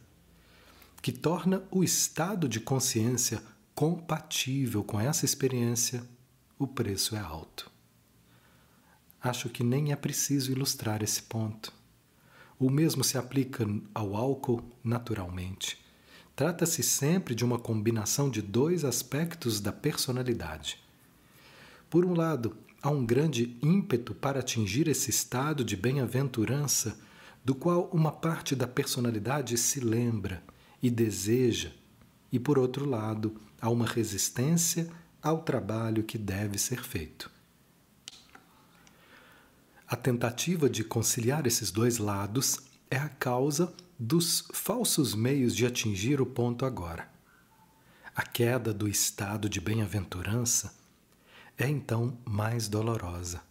que 1.03 1.13
torna 1.13 1.63
o 1.71 1.85
estado 1.85 2.49
de 2.49 2.61
consciência 2.61 3.43
compatível 3.75 4.83
com 4.83 4.99
essa 4.99 5.27
experiência, 5.27 6.03
o 6.59 6.67
preço 6.67 7.15
é 7.15 7.21
alto. 7.21 7.71
Acho 9.23 9.51
que 9.51 9.63
nem 9.63 9.93
é 9.93 9.97
preciso 9.97 10.51
ilustrar 10.51 11.03
esse 11.03 11.23
ponto. 11.23 11.73
O 12.59 12.71
mesmo 12.71 13.05
se 13.05 13.19
aplica 13.19 13.67
ao 13.95 14.17
álcool 14.17 14.63
naturalmente. 14.83 15.79
Trata-se 16.35 16.83
sempre 16.83 17.35
de 17.35 17.45
uma 17.45 17.59
combinação 17.59 18.31
de 18.31 18.41
dois 18.41 18.85
aspectos 18.85 19.61
da 19.61 19.73
personalidade. 19.73 20.83
Por 21.91 22.05
um 22.05 22.15
lado, 22.15 22.57
há 22.81 22.89
um 22.89 23.05
grande 23.05 23.59
ímpeto 23.63 24.15
para 24.15 24.41
atingir 24.41 24.89
esse 24.89 25.11
estado 25.11 25.63
de 25.65 25.77
bem-aventurança, 25.77 26.99
do 27.45 27.55
qual 27.55 27.91
uma 27.93 28.13
parte 28.13 28.57
da 28.57 28.67
personalidade 28.67 29.59
se 29.59 29.81
lembra 29.81 30.43
e 30.83 30.89
deseja, 30.89 31.73
e 32.33 32.39
por 32.39 32.59
outro 32.59 32.89
lado, 32.89 33.39
há 33.61 33.69
uma 33.69 33.87
resistência 33.87 34.91
ao 35.23 35.43
trabalho 35.43 36.05
que 36.05 36.17
deve 36.17 36.59
ser 36.59 36.83
feito. 36.83 37.31
A 39.91 39.97
tentativa 39.97 40.71
de 40.71 40.85
conciliar 40.85 41.49
esses 41.49 41.73
dois 41.73 41.99
lados 41.99 42.61
é 42.89 42.97
a 42.97 43.09
causa 43.09 43.75
dos 43.99 44.47
falsos 44.55 45.17
meios 45.17 45.53
de 45.53 45.67
atingir 45.67 46.21
o 46.21 46.27
ponto 46.27 46.65
agora. 46.65 47.11
A 48.15 48.23
queda 48.23 48.73
do 48.73 48.87
estado 48.87 49.49
de 49.49 49.61
bem-aventurança 49.61 50.73
é 51.59 51.69
então 51.69 52.17
mais 52.25 52.69
dolorosa. 52.69 53.43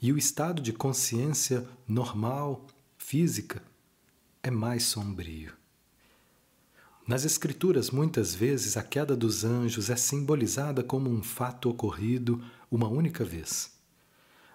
E 0.00 0.10
o 0.10 0.16
estado 0.16 0.62
de 0.62 0.72
consciência 0.72 1.68
normal, 1.86 2.66
física, 2.96 3.62
é 4.42 4.50
mais 4.50 4.84
sombrio. 4.84 5.52
Nas 7.06 7.26
Escrituras, 7.26 7.90
muitas 7.90 8.34
vezes, 8.34 8.78
a 8.78 8.82
queda 8.82 9.14
dos 9.14 9.44
anjos 9.44 9.90
é 9.90 9.96
simbolizada 9.96 10.82
como 10.82 11.10
um 11.10 11.22
fato 11.22 11.68
ocorrido 11.68 12.42
uma 12.70 12.88
única 12.88 13.22
vez 13.22 13.71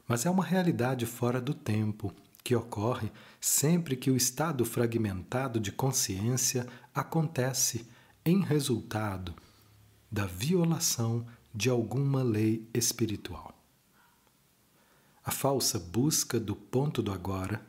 mas 0.07 0.25
é 0.25 0.29
uma 0.29 0.43
realidade 0.43 1.05
fora 1.05 1.41
do 1.41 1.53
tempo 1.53 2.13
que 2.43 2.55
ocorre 2.55 3.11
sempre 3.41 3.95
que 3.97 4.09
o 4.09 4.15
estado 4.15 4.63
fragmentado 4.63 5.59
de 5.59 5.71
consciência 5.71 6.65
acontece 6.95 7.85
em 8.23 8.41
resultado 8.41 9.35
da 10.09 10.25
violação 10.25 11.27
de 11.53 11.69
alguma 11.69 12.23
lei 12.23 12.69
espiritual. 12.73 13.53
A 15.25 15.31
falsa 15.31 15.77
busca 15.77 16.39
do 16.39 16.55
ponto 16.55 17.01
do 17.01 17.11
agora 17.11 17.65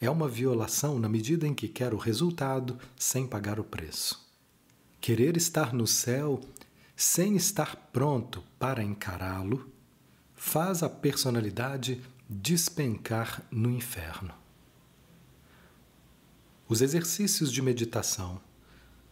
é 0.00 0.10
uma 0.10 0.28
violação 0.28 0.98
na 0.98 1.08
medida 1.08 1.46
em 1.46 1.54
que 1.54 1.68
quer 1.68 1.94
o 1.94 1.96
resultado 1.96 2.76
sem 2.96 3.24
pagar 3.24 3.60
o 3.60 3.64
preço. 3.64 4.28
Querer 5.00 5.36
estar 5.36 5.72
no 5.72 5.86
céu 5.86 6.40
sem 6.96 7.36
estar 7.36 7.76
pronto 7.92 8.42
para 8.58 8.82
encará-lo 8.82 9.72
faz 10.38 10.84
a 10.84 10.88
personalidade 10.88 12.00
despencar 12.30 13.42
no 13.50 13.70
inferno. 13.70 14.32
Os 16.68 16.80
exercícios 16.80 17.52
de 17.52 17.60
meditação 17.60 18.40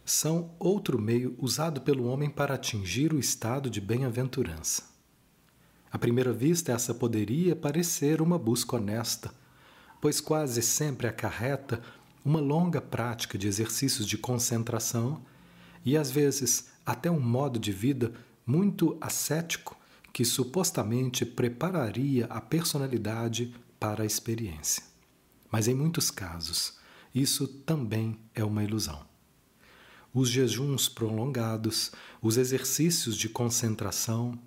são 0.05 0.51
outro 0.57 0.97
meio 0.99 1.35
usado 1.37 1.81
pelo 1.81 2.05
homem 2.05 2.29
para 2.29 2.55
atingir 2.55 3.11
o 3.11 3.19
estado 3.19 3.69
de 3.69 3.81
bem-aventurança. 3.81 4.83
À 5.91 5.99
primeira 5.99 6.31
vista, 6.31 6.71
essa 6.71 6.93
poderia 6.93 7.55
parecer 7.57 8.21
uma 8.21 8.39
busca 8.39 8.77
honesta, 8.77 9.33
pois 9.99 10.21
quase 10.21 10.61
sempre 10.61 11.07
acarreta 11.07 11.81
uma 12.23 12.39
longa 12.39 12.79
prática 12.79 13.37
de 13.37 13.47
exercícios 13.47 14.07
de 14.07 14.17
concentração 14.17 15.21
e, 15.83 15.97
às 15.97 16.09
vezes, 16.09 16.69
até 16.85 17.11
um 17.11 17.19
modo 17.19 17.59
de 17.59 17.73
vida 17.73 18.13
muito 18.45 18.97
ascético 19.01 19.76
que 20.17 20.25
supostamente 20.25 21.23
prepararia 21.23 22.25
a 22.25 22.41
personalidade 22.41 23.53
para 23.79 24.01
a 24.01 24.05
experiência. 24.07 24.81
Mas 25.51 25.67
em 25.67 25.75
muitos 25.75 26.09
casos, 26.09 26.79
isso 27.13 27.47
também 27.47 28.19
é 28.33 28.43
uma 28.43 28.63
ilusão. 28.63 29.05
Os 30.11 30.29
jejuns 30.29 30.89
prolongados, 30.89 31.91
os 32.19 32.35
exercícios 32.35 33.15
de 33.15 33.29
concentração, 33.29 34.39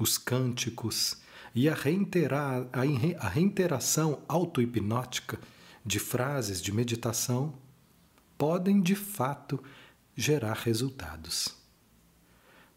os 0.00 0.18
cânticos 0.18 1.18
e 1.54 1.68
a, 1.68 1.76
a 3.20 3.28
reiteração 3.28 4.24
auto-hipnótica 4.26 5.38
de 5.86 6.00
frases 6.00 6.60
de 6.60 6.72
meditação 6.72 7.54
podem 8.36 8.82
de 8.82 8.96
fato 8.96 9.62
gerar 10.16 10.54
resultados. 10.54 11.54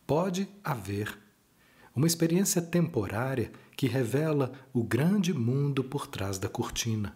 Pode 0.06 0.48
haver 0.64 1.18
uma 1.96 2.08
experiência 2.08 2.62
temporária 2.62 3.52
que 3.76 3.88
revela 3.88 4.52
o 4.74 4.84
grande 4.84 5.34
mundo 5.34 5.84
por 5.84 6.08
trás 6.08 6.38
da 6.38 6.48
cortina. 6.48 7.16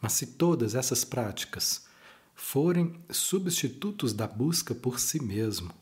Mas 0.00 0.12
se 0.12 0.26
todas 0.26 0.74
essas 0.74 1.04
práticas 1.04 1.86
forem 2.34 3.00
substitutos 3.10 4.12
da 4.12 4.26
busca 4.26 4.74
por 4.74 5.00
si 5.00 5.22
mesmo, 5.22 5.72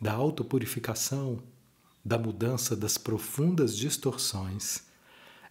da 0.00 0.12
autopurificação, 0.12 1.42
da 2.04 2.18
mudança 2.18 2.76
das 2.76 2.98
profundas 2.98 3.76
distorções, 3.76 4.82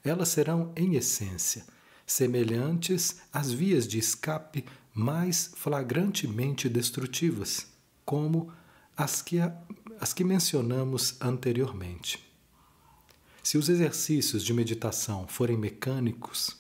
elas 0.04 0.30
serão, 0.30 0.72
em 0.76 0.96
essência, 0.96 1.66
semelhantes 2.06 3.22
às 3.32 3.52
vias 3.52 3.88
de 3.88 3.98
escape 3.98 4.66
mais 4.94 5.52
flagrantemente 5.56 6.70
destrutivas, 6.70 7.68
como 8.06 8.52
as 8.96 9.22
que 9.22 9.38
as 10.04 10.12
que 10.12 10.26
mencionamos 10.26 11.16
anteriormente. 11.22 12.30
Se 13.42 13.58
os 13.58 13.70
exercícios 13.70 14.44
de 14.44 14.54
meditação 14.54 15.26
forem 15.30 15.56
mecânicos, 15.56 16.58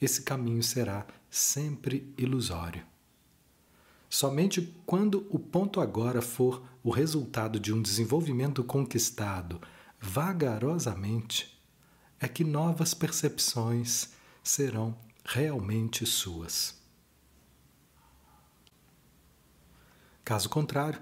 esse 0.00 0.22
caminho 0.22 0.64
será 0.64 1.06
sempre 1.30 2.12
ilusório. 2.18 2.84
Somente 4.10 4.76
quando 4.84 5.28
o 5.30 5.38
ponto 5.38 5.80
agora 5.80 6.20
for 6.20 6.60
o 6.82 6.90
resultado 6.90 7.60
de 7.60 7.72
um 7.72 7.80
desenvolvimento 7.80 8.64
conquistado 8.64 9.60
vagarosamente 10.00 11.56
é 12.18 12.26
que 12.26 12.42
novas 12.42 12.94
percepções 12.94 14.08
serão 14.42 14.98
realmente 15.24 16.04
suas. 16.04 16.82
Caso 20.24 20.48
contrário, 20.48 21.00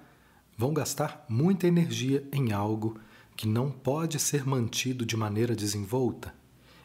vão 0.57 0.73
gastar 0.73 1.25
muita 1.29 1.67
energia 1.67 2.27
em 2.33 2.53
algo 2.53 2.99
que 3.37 3.47
não 3.49 3.71
pode 3.71 4.19
ser 4.19 4.47
mantido 4.47 5.05
de 5.05 5.17
maneira 5.17 5.57
desenvolta 5.57 6.35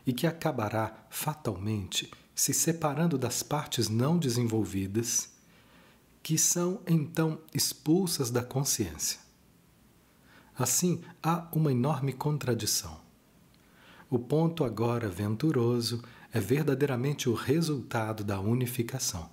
e 0.05 0.13
que 0.13 0.25
acabará 0.25 1.05
fatalmente 1.09 2.09
se 2.33 2.53
separando 2.53 3.17
das 3.17 3.43
partes 3.43 3.89
não 3.89 4.17
desenvolvidas, 4.17 5.29
que 6.23 6.37
são 6.37 6.81
então 6.87 7.39
expulsas 7.53 8.31
da 8.31 8.41
consciência. 8.41 9.19
Assim, 10.57 11.01
há 11.21 11.47
uma 11.51 11.71
enorme 11.71 12.13
contradição. 12.13 12.99
O 14.09 14.17
ponto 14.17 14.63
agora 14.63 15.07
venturoso 15.07 16.01
é 16.31 16.39
verdadeiramente 16.39 17.29
o 17.29 17.33
resultado 17.33 18.23
da 18.23 18.39
unificação. 18.39 19.29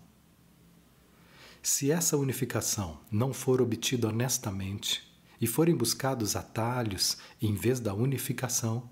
Se 1.69 1.91
essa 1.91 2.17
unificação 2.17 3.01
não 3.11 3.35
for 3.35 3.61
obtida 3.61 4.07
honestamente 4.07 5.03
e 5.41 5.49
forem 5.49 5.75
buscados 5.75 6.37
atalhos 6.37 7.19
em 7.43 7.57
vez 7.57 7.81
da 7.81 7.93
unificação, 7.93 8.89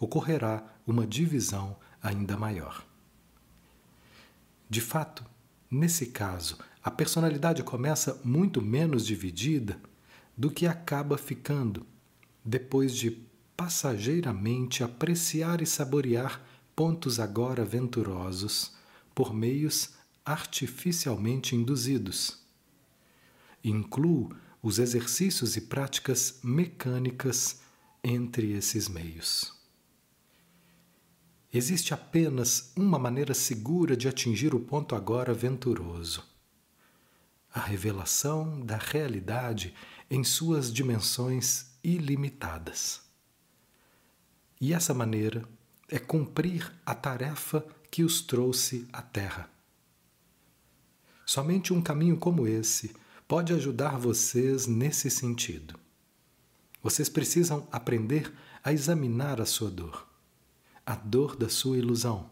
ocorrerá 0.00 0.64
uma 0.84 1.06
divisão 1.06 1.76
ainda 2.02 2.36
maior. 2.36 2.84
De 4.68 4.80
fato, 4.80 5.24
nesse 5.70 6.06
caso, 6.06 6.58
a 6.82 6.90
personalidade 6.90 7.62
começa 7.62 8.20
muito 8.24 8.60
menos 8.60 9.06
dividida 9.06 9.80
do 10.36 10.50
que 10.50 10.66
acaba 10.66 11.16
ficando 11.16 11.86
depois 12.44 12.96
de 12.96 13.12
passageiramente 13.56 14.82
apreciar 14.82 15.62
e 15.62 15.66
saborear 15.66 16.42
pontos 16.74 17.20
agora 17.20 17.64
venturosos 17.64 18.74
por 19.14 19.32
meios 19.32 20.01
artificialmente 20.24 21.56
induzidos. 21.56 22.38
Incluo 23.62 24.34
os 24.62 24.78
exercícios 24.78 25.56
e 25.56 25.60
práticas 25.62 26.38
mecânicas 26.42 27.60
entre 28.02 28.52
esses 28.52 28.88
meios. 28.88 29.52
Existe 31.52 31.92
apenas 31.92 32.72
uma 32.74 32.98
maneira 32.98 33.34
segura 33.34 33.96
de 33.96 34.08
atingir 34.08 34.54
o 34.54 34.60
ponto 34.60 34.94
agora 34.94 35.34
venturoso: 35.34 36.24
a 37.52 37.60
revelação 37.60 38.64
da 38.64 38.76
realidade 38.76 39.74
em 40.08 40.24
suas 40.24 40.72
dimensões 40.72 41.72
ilimitadas. 41.84 43.02
E 44.60 44.72
essa 44.72 44.94
maneira 44.94 45.46
é 45.88 45.98
cumprir 45.98 46.72
a 46.86 46.94
tarefa 46.94 47.66
que 47.90 48.02
os 48.02 48.22
trouxe 48.22 48.88
à 48.92 49.02
Terra. 49.02 49.51
Somente 51.24 51.72
um 51.72 51.80
caminho 51.80 52.16
como 52.16 52.46
esse 52.46 52.94
pode 53.26 53.52
ajudar 53.52 53.98
vocês 53.98 54.66
nesse 54.66 55.10
sentido. 55.10 55.78
Vocês 56.82 57.08
precisam 57.08 57.66
aprender 57.70 58.32
a 58.62 58.72
examinar 58.72 59.40
a 59.40 59.46
sua 59.46 59.70
dor, 59.70 60.06
a 60.84 60.94
dor 60.94 61.36
da 61.36 61.48
sua 61.48 61.78
ilusão, 61.78 62.30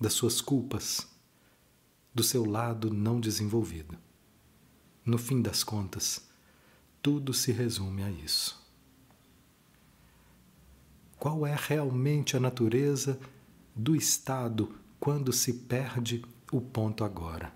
das 0.00 0.12
suas 0.12 0.40
culpas, 0.40 1.06
do 2.14 2.22
seu 2.22 2.44
lado 2.44 2.92
não 2.92 3.20
desenvolvido. 3.20 3.98
No 5.04 5.18
fim 5.18 5.42
das 5.42 5.64
contas, 5.64 6.28
tudo 7.02 7.34
se 7.34 7.50
resume 7.50 8.02
a 8.04 8.10
isso 8.10 8.62
qual 11.22 11.46
é 11.46 11.54
realmente 11.56 12.36
a 12.36 12.40
natureza 12.40 13.16
do 13.76 13.94
estado 13.94 14.74
quando 14.98 15.32
se 15.32 15.52
perde 15.52 16.20
o 16.50 16.60
ponto 16.60 17.04
agora. 17.04 17.54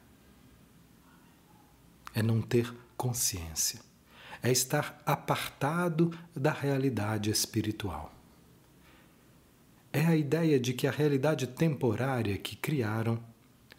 É 2.16 2.22
não 2.22 2.40
ter 2.40 2.74
consciência, 2.96 3.78
é 4.42 4.50
estar 4.50 5.02
apartado 5.04 6.10
da 6.34 6.50
realidade 6.50 7.30
espiritual. 7.30 8.10
É 9.92 10.00
a 10.00 10.16
ideia 10.16 10.58
de 10.58 10.72
que 10.72 10.86
a 10.86 10.90
realidade 10.90 11.46
temporária 11.46 12.38
que 12.38 12.56
criaram, 12.56 13.22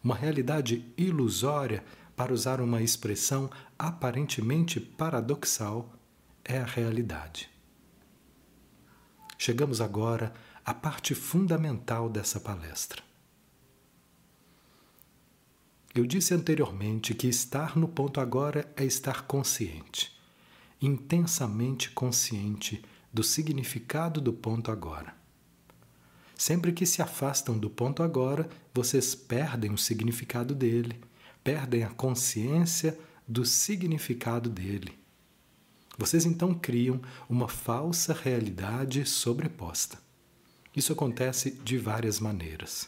uma 0.03 0.15
realidade 0.15 0.85
ilusória, 0.95 1.83
para 2.15 2.31
usar 2.31 2.61
uma 2.61 2.81
expressão 2.81 3.49
aparentemente 3.77 4.79
paradoxal, 4.79 5.91
é 6.45 6.59
a 6.59 6.65
realidade. 6.65 7.49
Chegamos 9.35 9.81
agora 9.81 10.31
à 10.63 10.75
parte 10.75 11.15
fundamental 11.15 12.07
dessa 12.07 12.39
palestra. 12.39 13.06
Eu 15.97 16.05
disse 16.05 16.33
anteriormente 16.33 17.13
que 17.15 17.27
estar 17.27 17.75
no 17.75 17.87
ponto 17.87 18.19
agora 18.19 18.71
é 18.75 18.85
estar 18.85 19.23
consciente, 19.23 20.15
intensamente 20.81 21.89
consciente 21.89 22.83
do 23.11 23.23
significado 23.23 24.21
do 24.21 24.31
ponto 24.31 24.69
agora. 24.69 25.15
Sempre 26.35 26.71
que 26.71 26.85
se 26.85 27.01
afastam 27.01 27.57
do 27.57 27.69
ponto 27.69 28.03
agora, 28.03 28.47
vocês 28.73 29.15
perdem 29.15 29.71
o 29.71 29.77
significado 29.77 30.53
dele, 30.53 31.01
perdem 31.43 31.83
a 31.83 31.89
consciência 31.89 32.97
do 33.27 33.43
significado 33.43 34.49
dele 34.49 34.97
vocês 35.97 36.25
então 36.25 36.53
criam 36.53 37.01
uma 37.27 37.47
falsa 37.47 38.13
realidade 38.13 39.03
sobreposta. 39.03 39.97
Isso 40.75 40.93
acontece 40.93 41.51
de 41.63 41.77
várias 41.77 42.19
maneiras. 42.19 42.87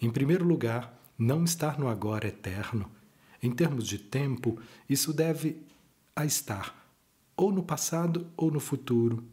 Em 0.00 0.08
primeiro 0.08 0.44
lugar, 0.44 1.01
não 1.18 1.44
estar 1.44 1.78
no 1.78 1.88
agora 1.88 2.28
eterno. 2.28 2.90
Em 3.42 3.50
termos 3.50 3.86
de 3.86 3.98
tempo, 3.98 4.60
isso 4.88 5.12
deve 5.12 5.62
a 6.14 6.24
estar 6.24 6.82
ou 7.36 7.50
no 7.50 7.62
passado 7.62 8.26
ou 8.36 8.50
no 8.50 8.60
futuro, 8.60 9.24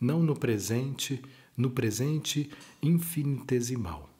não 0.00 0.22
no 0.22 0.36
presente, 0.36 1.22
no 1.56 1.70
presente 1.70 2.50
infinitesimal. 2.82 4.10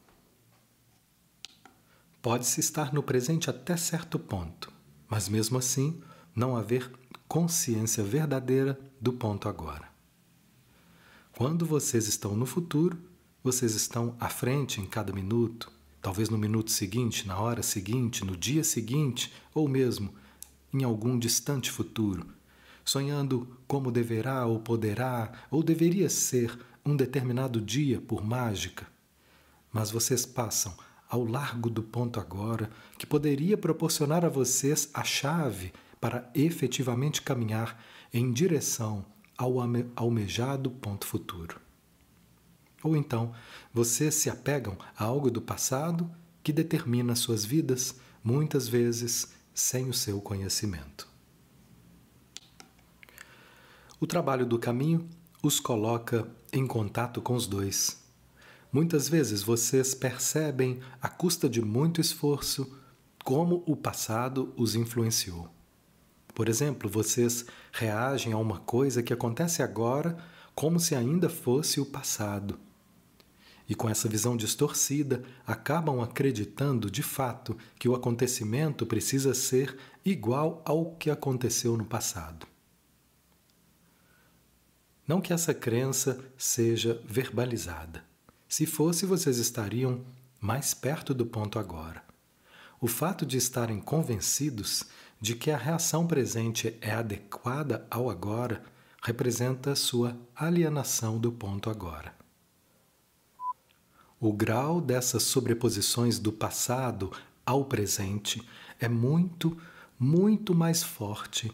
Pode-se 2.23 2.61
estar 2.61 2.93
no 2.93 3.03
presente 3.03 3.51
até 3.51 3.77
certo 3.77 4.19
ponto, 4.19 4.73
mas 5.09 5.29
mesmo 5.29 5.59
assim 5.59 6.01
não 6.35 6.57
haver 6.57 6.91
consciência 7.29 8.03
verdadeira 8.03 8.81
do 9.01 9.13
ponto 9.13 9.49
agora. 9.49 9.93
Quando 11.37 11.67
vocês 11.67 12.07
estão 12.07 12.37
no 12.37 12.47
futuro, 12.47 12.99
vocês 13.43 13.75
estão 13.75 14.17
à 14.19 14.29
frente 14.29 14.81
em 14.81 14.87
cada 14.87 15.13
minuto, 15.13 15.71
talvez 16.05 16.29
no 16.29 16.37
minuto 16.37 16.71
seguinte, 16.71 17.27
na 17.27 17.39
hora 17.39 17.63
seguinte, 17.63 18.27
no 18.27 18.37
dia 18.37 18.63
seguinte, 18.63 19.33
ou 19.55 19.67
mesmo 19.67 20.13
em 20.71 20.85
algum 20.85 21.19
distante 21.19 21.71
futuro, 21.71 22.27
sonhando 22.85 23.57
como 23.67 23.91
deverá 23.91 24.45
ou 24.45 24.61
poderá 24.61 25.33
ou 25.51 25.63
deveria 25.63 26.11
ser 26.11 26.59
um 26.85 26.95
determinado 26.95 27.59
dia 27.59 28.03
por 28.03 28.23
mágica. 28.23 28.87
Mas 29.73 29.91
vocês 29.91 30.27
passam 30.27 30.77
ao 31.09 31.25
largo 31.25 31.71
do 31.71 31.83
ponto 31.83 32.21
agora 32.21 32.69
que 32.99 33.07
poderia 33.07 33.57
proporcionar 33.57 34.27
a 34.27 34.29
vocês 34.29 34.91
a 34.93 35.03
chave 35.03 35.73
para 35.99 36.31
efetivamente 36.35 37.23
caminhar 37.23 37.83
em 38.13 38.31
direção 38.31 39.07
ao 39.39 39.55
almejado 39.97 40.71
ponto 40.71 41.07
futuro. 41.07 41.64
Ou 42.85 42.95
então, 42.95 43.33
vocês 43.73 44.15
se 44.15 44.29
apegam 44.29 44.77
a 44.95 45.05
algo 45.05 45.31
do 45.31 45.41
passado 45.41 46.09
que 46.43 46.53
determina 46.53 47.17
suas 47.17 47.43
vidas, 47.43 47.97
muitas 48.23 48.69
vezes 48.69 49.33
sem 49.55 49.89
o 49.89 49.95
seu 49.95 50.21
conhecimento. 50.21 51.09
O 53.99 54.07
trabalho 54.07 54.45
do 54.45 54.59
caminho 54.59 55.09
os 55.43 55.59
coloca 55.59 56.29
em 56.53 56.67
contato 56.67 57.23
com 57.23 57.35
os 57.35 57.47
dois. 57.47 58.05
Muitas 58.71 59.09
vezes 59.09 59.43
vocês 59.43 59.95
percebem, 59.95 60.81
à 61.01 61.09
custa 61.09 61.49
de 61.49 61.63
muito 61.63 62.03
esforço, 62.03 62.71
como 63.25 63.65
o 63.67 63.75
passado 63.75 64.53
os 64.59 64.75
influenciou. 64.75 65.49
Por 66.35 66.51
exemplo, 66.51 66.91
vocês 66.91 67.47
reagem 67.73 68.35
a 68.35 68.37
uma 68.37 68.59
coisa 68.59 69.03
que 69.03 69.13
acontece 69.13 69.63
agora 69.63 70.19
como 70.55 70.79
se 70.79 70.95
ainda 70.95 71.31
fosse 71.31 71.81
o 71.81 71.87
passado. 71.87 72.59
E 73.69 73.75
com 73.75 73.89
essa 73.89 74.09
visão 74.09 74.37
distorcida, 74.37 75.23
acabam 75.47 76.01
acreditando 76.03 76.91
de 76.91 77.03
fato 77.03 77.57
que 77.79 77.89
o 77.89 77.95
acontecimento 77.95 78.85
precisa 78.85 79.33
ser 79.33 79.77
igual 80.05 80.63
ao 80.65 80.95
que 80.97 81.11
aconteceu 81.11 81.77
no 81.77 81.85
passado. 81.85 82.47
Não 85.07 85.21
que 85.21 85.33
essa 85.33 85.53
crença 85.53 86.19
seja 86.37 87.01
verbalizada. 87.07 88.05
Se 88.49 88.67
fosse, 88.67 89.05
vocês 89.05 89.39
estariam 89.39 90.05
mais 90.41 90.75
perto 90.75 91.15
do 91.15 91.27
ponto 91.27 91.59
agora. 91.59 92.03
O 92.81 92.87
fato 92.87 93.25
de 93.25 93.37
estarem 93.37 93.81
convencidos 93.81 94.85
de 95.21 95.35
que 95.35 95.51
a 95.51 95.57
reação 95.57 96.07
presente 96.07 96.77
é 96.81 96.93
adequada 96.93 97.87
ao 97.91 98.11
agora 98.11 98.63
representa 99.03 99.75
sua 99.75 100.17
alienação 100.35 101.19
do 101.19 101.33
ponto 101.33 101.69
agora. 101.69 102.14
O 104.25 104.33
grau 104.33 104.81
dessas 104.81 105.23
sobreposições 105.25 106.19
do 106.19 106.33
passado 106.33 107.13
ao 107.45 107.67
presente 107.67 108.43
é 108.81 108.89
muito, 108.89 109.55
muito 110.01 110.55
mais 110.55 110.83
forte 110.83 111.53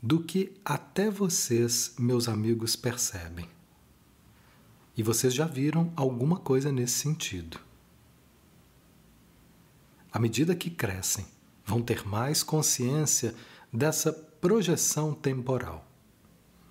do 0.00 0.20
que 0.20 0.52
até 0.64 1.10
vocês, 1.10 1.96
meus 1.98 2.28
amigos, 2.28 2.76
percebem. 2.76 3.48
E 4.96 5.02
vocês 5.02 5.34
já 5.34 5.46
viram 5.46 5.92
alguma 5.96 6.38
coisa 6.38 6.70
nesse 6.70 6.94
sentido. 6.94 7.58
À 10.12 10.20
medida 10.20 10.54
que 10.54 10.70
crescem, 10.70 11.26
vão 11.64 11.82
ter 11.82 12.06
mais 12.06 12.40
consciência 12.40 13.34
dessa 13.72 14.12
projeção 14.12 15.12
temporal. 15.12 15.84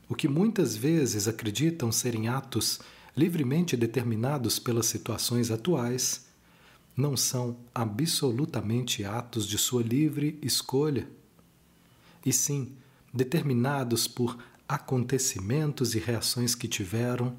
O 0.08 0.16
que 0.16 0.30
muitas 0.30 0.78
vezes 0.78 1.28
acreditam 1.28 1.92
serem 1.92 2.30
atos 2.30 2.80
livremente 3.16 3.78
determinados 3.78 4.60
pelas 4.60 4.88
situações 4.88 5.50
atuais, 5.50 6.26
não 6.96 7.16
são 7.16 7.58
absolutamente 7.74 9.04
atos 9.04 9.48
de 9.48 9.58
sua 9.58 9.82
livre 9.82 10.38
escolha, 10.42 11.08
e 12.26 12.34
sim 12.34 12.76
determinados 13.14 14.08
por 14.08 14.38
acontecimentos 14.68 15.96
e 15.96 16.00
reações 16.00 16.56
que 16.56 16.68
tiveram 16.68 17.36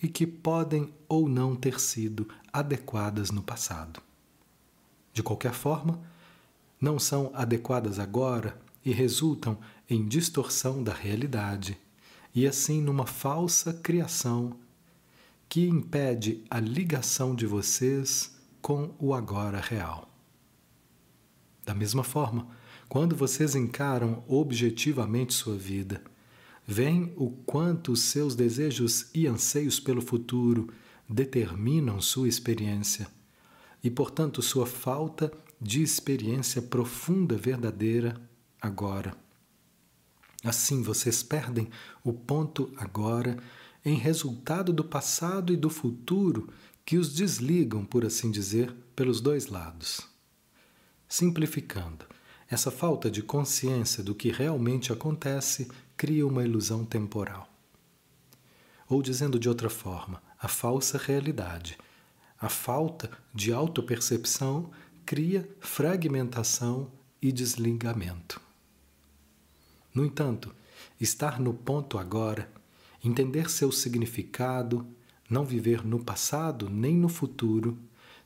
e 0.00 0.08
que 0.08 0.26
podem 0.26 0.92
ou 1.08 1.28
não 1.28 1.56
ter 1.56 1.80
sido 1.80 2.28
adequadas 2.52 3.30
no 3.30 3.42
passado. 3.42 4.00
De 5.12 5.22
qualquer 5.22 5.52
forma, 5.52 6.00
não 6.80 6.98
são 6.98 7.32
adequadas 7.34 7.98
agora 7.98 8.60
e 8.84 8.92
resultam 8.92 9.58
em 9.90 10.06
distorção 10.06 10.82
da 10.82 10.92
realidade 10.92 11.76
e 12.34 12.46
assim 12.46 12.80
numa 12.80 13.06
falsa 13.06 13.72
criação 13.72 14.56
que 15.48 15.66
impede 15.66 16.44
a 16.50 16.60
ligação 16.60 17.34
de 17.34 17.46
vocês 17.46 18.36
com 18.60 18.94
o 18.98 19.14
agora 19.14 19.60
real. 19.60 20.12
Da 21.64 21.74
mesma 21.74 22.04
forma, 22.04 22.48
quando 22.88 23.16
vocês 23.16 23.54
encaram 23.54 24.22
objetivamente 24.26 25.32
sua 25.34 25.56
vida, 25.56 26.02
veem 26.66 27.12
o 27.16 27.30
quanto 27.30 27.96
seus 27.96 28.34
desejos 28.34 29.08
e 29.14 29.26
anseios 29.26 29.80
pelo 29.80 30.02
futuro 30.02 30.68
determinam 31.08 32.00
sua 32.00 32.28
experiência 32.28 33.08
e, 33.82 33.90
portanto, 33.90 34.42
sua 34.42 34.66
falta 34.66 35.32
de 35.60 35.82
experiência 35.82 36.60
profunda, 36.60 37.36
verdadeira, 37.36 38.20
agora. 38.60 39.16
Assim, 40.44 40.82
vocês 40.82 41.22
perdem 41.22 41.68
o 42.04 42.12
ponto 42.12 42.70
agora 42.76 43.38
em 43.84 43.94
resultado 43.94 44.72
do 44.72 44.84
passado 44.84 45.52
e 45.52 45.56
do 45.56 45.70
futuro 45.70 46.48
que 46.84 46.96
os 46.96 47.14
desligam, 47.14 47.84
por 47.84 48.04
assim 48.04 48.30
dizer, 48.30 48.74
pelos 48.94 49.20
dois 49.20 49.46
lados. 49.46 50.00
Simplificando, 51.08 52.06
essa 52.50 52.70
falta 52.70 53.10
de 53.10 53.22
consciência 53.22 54.02
do 54.02 54.14
que 54.14 54.30
realmente 54.30 54.92
acontece 54.92 55.68
cria 55.96 56.26
uma 56.26 56.44
ilusão 56.44 56.84
temporal. 56.84 57.48
Ou 58.88 59.02
dizendo 59.02 59.38
de 59.38 59.48
outra 59.48 59.68
forma, 59.68 60.22
a 60.40 60.48
falsa 60.48 60.96
realidade 60.96 61.76
a 62.40 62.48
falta 62.48 63.10
de 63.34 63.52
autopercepção 63.52 64.70
cria 65.04 65.48
fragmentação 65.58 66.90
e 67.20 67.32
desligamento. 67.32 68.40
No 69.92 70.04
entanto, 70.04 70.54
estar 71.00 71.40
no 71.40 71.52
ponto 71.52 71.98
agora, 71.98 72.48
entender 73.08 73.50
seu 73.50 73.72
significado, 73.72 74.86
não 75.28 75.44
viver 75.44 75.84
no 75.84 76.04
passado 76.04 76.68
nem 76.68 76.94
no 76.94 77.08
futuro, 77.08 77.78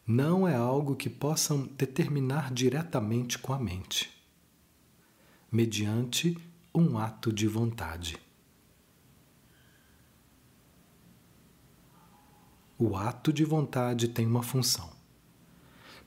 não 0.07 0.47
é 0.47 0.57
algo 0.57 0.97
que 0.97 1.09
possam 1.09 1.69
determinar 1.79 2.53
diretamente 2.53 3.39
com 3.39 3.53
a 3.53 3.59
mente, 3.59 4.11
mediante 5.51 6.37
um 6.75 6.99
ato 6.99 7.33
de 7.33 7.47
vontade. 7.47 8.19
O 12.77 12.97
ato 12.97 13.33
de 13.33 13.45
vontade 13.45 14.09
tem 14.09 14.27
uma 14.27 14.43
função, 14.43 14.91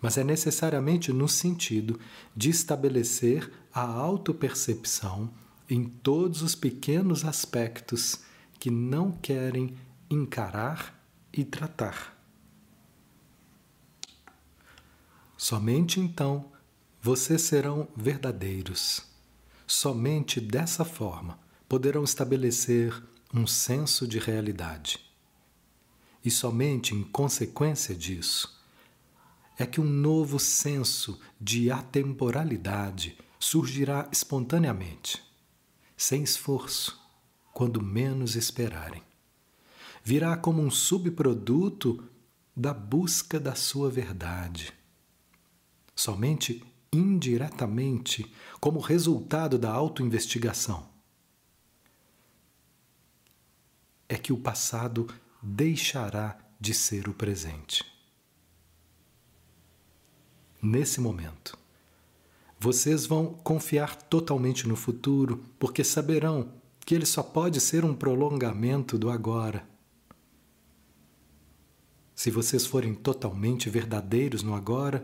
mas 0.01 0.17
é 0.17 0.23
necessariamente 0.25 1.13
no 1.13 1.29
sentido 1.29 1.97
de 2.35 2.49
estabelecer 2.49 3.49
a 3.73 3.81
autopercepção 3.81 5.31
em 5.69 5.85
todos 5.85 6.41
os 6.41 6.53
pequenos 6.53 7.23
aspectos 7.23 8.25
que 8.59 8.69
não 8.71 9.11
querem 9.11 9.75
encarar 10.09 10.99
e 11.31 11.43
tratar. 11.43 12.15
Somente 15.37 15.99
então 15.99 16.51
vocês 17.01 17.41
serão 17.41 17.87
verdadeiros. 17.95 19.03
Somente 19.67 20.39
dessa 20.39 20.85
forma 20.85 21.39
poderão 21.67 22.03
estabelecer 22.03 23.03
um 23.33 23.45
senso 23.45 24.07
de 24.07 24.17
realidade. 24.17 24.99
E 26.23 26.31
somente 26.31 26.95
em 26.95 27.03
consequência 27.03 27.93
disso 27.93 28.59
é 29.57 29.65
que 29.65 29.79
um 29.79 29.85
novo 29.85 30.39
senso 30.39 31.19
de 31.39 31.69
atemporalidade 31.69 33.17
surgirá 33.39 34.09
espontaneamente, 34.11 35.23
sem 35.95 36.23
esforço, 36.23 37.04
quando 37.55 37.81
menos 37.81 38.35
esperarem. 38.35 39.01
Virá 40.03 40.35
como 40.35 40.61
um 40.61 40.69
subproduto 40.69 42.03
da 42.53 42.73
busca 42.73 43.39
da 43.39 43.55
sua 43.55 43.89
verdade. 43.89 44.73
Somente 45.95 46.61
indiretamente, 46.91 48.29
como 48.59 48.81
resultado 48.81 49.57
da 49.57 49.71
autoinvestigação, 49.71 50.89
é 54.09 54.17
que 54.17 54.33
o 54.33 54.37
passado 54.37 55.07
deixará 55.41 56.37
de 56.59 56.73
ser 56.73 57.07
o 57.07 57.13
presente. 57.13 57.85
Nesse 60.61 60.99
momento, 60.99 61.57
vocês 62.59 63.05
vão 63.05 63.27
confiar 63.33 63.95
totalmente 63.95 64.67
no 64.67 64.75
futuro, 64.75 65.41
porque 65.57 65.85
saberão 65.85 66.51
que 66.85 66.93
ele 66.93 67.05
só 67.05 67.23
pode 67.23 67.59
ser 67.59 67.83
um 67.83 67.95
prolongamento 67.95 68.97
do 68.97 69.09
agora. 69.09 69.67
Se 72.13 72.29
vocês 72.29 72.65
forem 72.65 72.93
totalmente 72.93 73.69
verdadeiros 73.69 74.43
no 74.43 74.53
agora, 74.53 75.03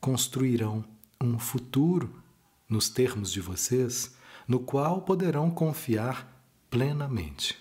construirão 0.00 0.82
um 1.22 1.38
futuro, 1.38 2.22
nos 2.66 2.88
termos 2.88 3.30
de 3.30 3.40
vocês, 3.40 4.16
no 4.48 4.58
qual 4.58 5.02
poderão 5.02 5.50
confiar 5.50 6.42
plenamente. 6.70 7.58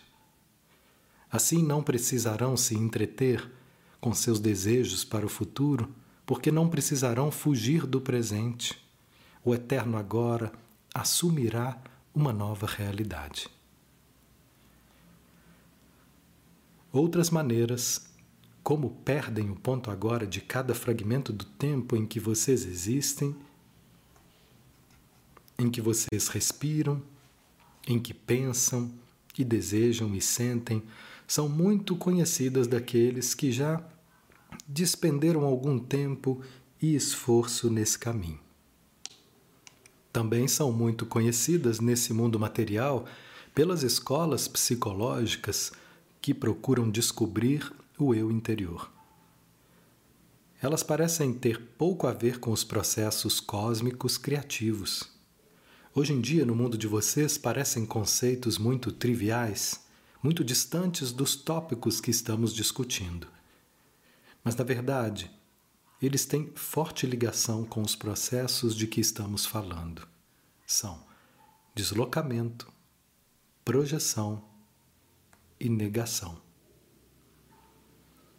Assim 1.30 1.62
não 1.62 1.84
precisarão 1.84 2.56
se 2.56 2.74
entreter 2.76 3.52
com 4.00 4.14
seus 4.14 4.40
desejos 4.40 5.04
para 5.04 5.26
o 5.26 5.30
futuro, 5.30 5.94
porque 6.26 6.52
não 6.52 6.70
precisarão 6.70 7.30
fugir 7.30 7.86
do 7.86 8.00
presente. 8.00 8.80
O 9.44 9.54
eterno 9.54 9.98
agora 9.98 10.52
assumirá 10.94 11.82
uma 12.14 12.34
nova 12.34 12.68
realidade. 12.68 13.50
Outras 16.92 17.30
maneiras, 17.30 18.10
como 18.64 18.90
perdem 19.06 19.50
o 19.50 19.56
ponto 19.56 19.92
agora 19.92 20.26
de 20.26 20.42
cada 20.42 20.74
fragmento 20.74 21.32
do 21.32 21.46
tempo 21.46 21.96
em 21.96 22.06
que 22.06 22.20
vocês 22.20 22.66
existem, 22.66 23.36
em 25.58 25.70
que 25.70 25.82
vocês 25.82 26.28
respiram, 26.30 27.02
em 27.88 28.00
que 28.00 28.14
pensam 28.14 28.92
e 29.38 29.44
desejam 29.44 30.14
e 30.14 30.22
sentem, 30.22 30.84
são 31.26 31.48
muito 31.48 31.96
conhecidas 31.96 32.68
daqueles 32.68 33.34
que 33.34 33.52
já 33.52 33.82
despenderam 34.68 35.46
algum 35.46 35.80
tempo 35.80 36.42
e 36.82 36.96
esforço 36.96 37.70
nesse 37.70 37.98
caminho. 37.98 38.49
Também 40.12 40.48
são 40.48 40.72
muito 40.72 41.06
conhecidas 41.06 41.80
nesse 41.80 42.14
mundo 42.14 42.40
material 42.40 43.06
pelas 43.54 43.84
escolas 43.84 44.48
psicológicas 44.48 45.72
que 46.22 46.34
procuram 46.34 46.90
descobrir 46.90 47.72
o 47.98 48.14
eu 48.14 48.32
interior. 48.32 48.92
Elas 50.62 50.84
parecem 50.84 51.34
ter 51.34 51.62
pouco 51.78 52.08
a 52.08 52.12
ver 52.12 52.40
com 52.40 52.52
os 52.52 52.64
processos 52.64 53.40
cósmicos 53.40 54.18
criativos. 54.18 55.10
Hoje 55.96 56.14
em 56.14 56.20
dia, 56.20 56.46
no 56.46 56.54
mundo 56.56 56.78
de 56.78 56.88
vocês, 56.88 57.38
parecem 57.38 57.86
conceitos 57.86 58.58
muito 58.58 58.92
triviais, 58.92 59.80
muito 60.22 60.44
distantes 60.44 61.12
dos 61.12 61.36
tópicos 61.36 62.02
que 62.02 62.12
estamos 62.12 62.54
discutindo. 62.54 63.28
Mas, 64.44 64.56
na 64.56 64.64
verdade, 64.64 65.32
eles 66.02 66.26
têm 66.26 66.52
forte 66.56 67.06
ligação 67.06 67.66
com 67.66 67.82
os 67.82 67.96
processos 67.96 68.76
de 68.76 68.88
que 68.88 69.02
estamos 69.02 69.46
falando. 69.46 70.08
São 70.66 71.04
deslocamento, 71.76 72.72
projeção 73.66 74.44
e 75.60 75.68
negação. 75.68 76.42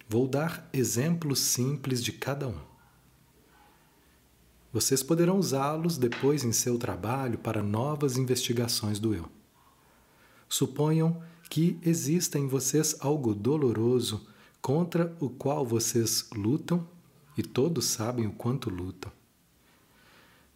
Vou 0.08 0.26
dar 0.26 0.68
exemplos 0.72 1.38
simples 1.38 2.02
de 2.02 2.12
cada 2.12 2.48
um. 2.48 2.58
Vocês 4.72 5.02
poderão 5.02 5.38
usá-los 5.38 5.98
depois 5.98 6.44
em 6.44 6.52
seu 6.52 6.78
trabalho 6.78 7.38
para 7.38 7.62
novas 7.62 8.16
investigações 8.16 8.98
do 8.98 9.14
eu. 9.14 9.28
Suponham 10.48 11.22
que 11.48 11.78
exista 11.82 12.38
em 12.38 12.46
vocês 12.46 12.96
algo 13.00 13.34
doloroso 13.34 14.26
contra 14.62 15.16
o 15.20 15.28
qual 15.28 15.66
vocês 15.66 16.28
lutam 16.34 16.88
e 17.40 17.42
todos 17.42 17.86
sabem 17.86 18.26
o 18.26 18.32
quanto 18.32 18.68
lutam. 18.68 19.10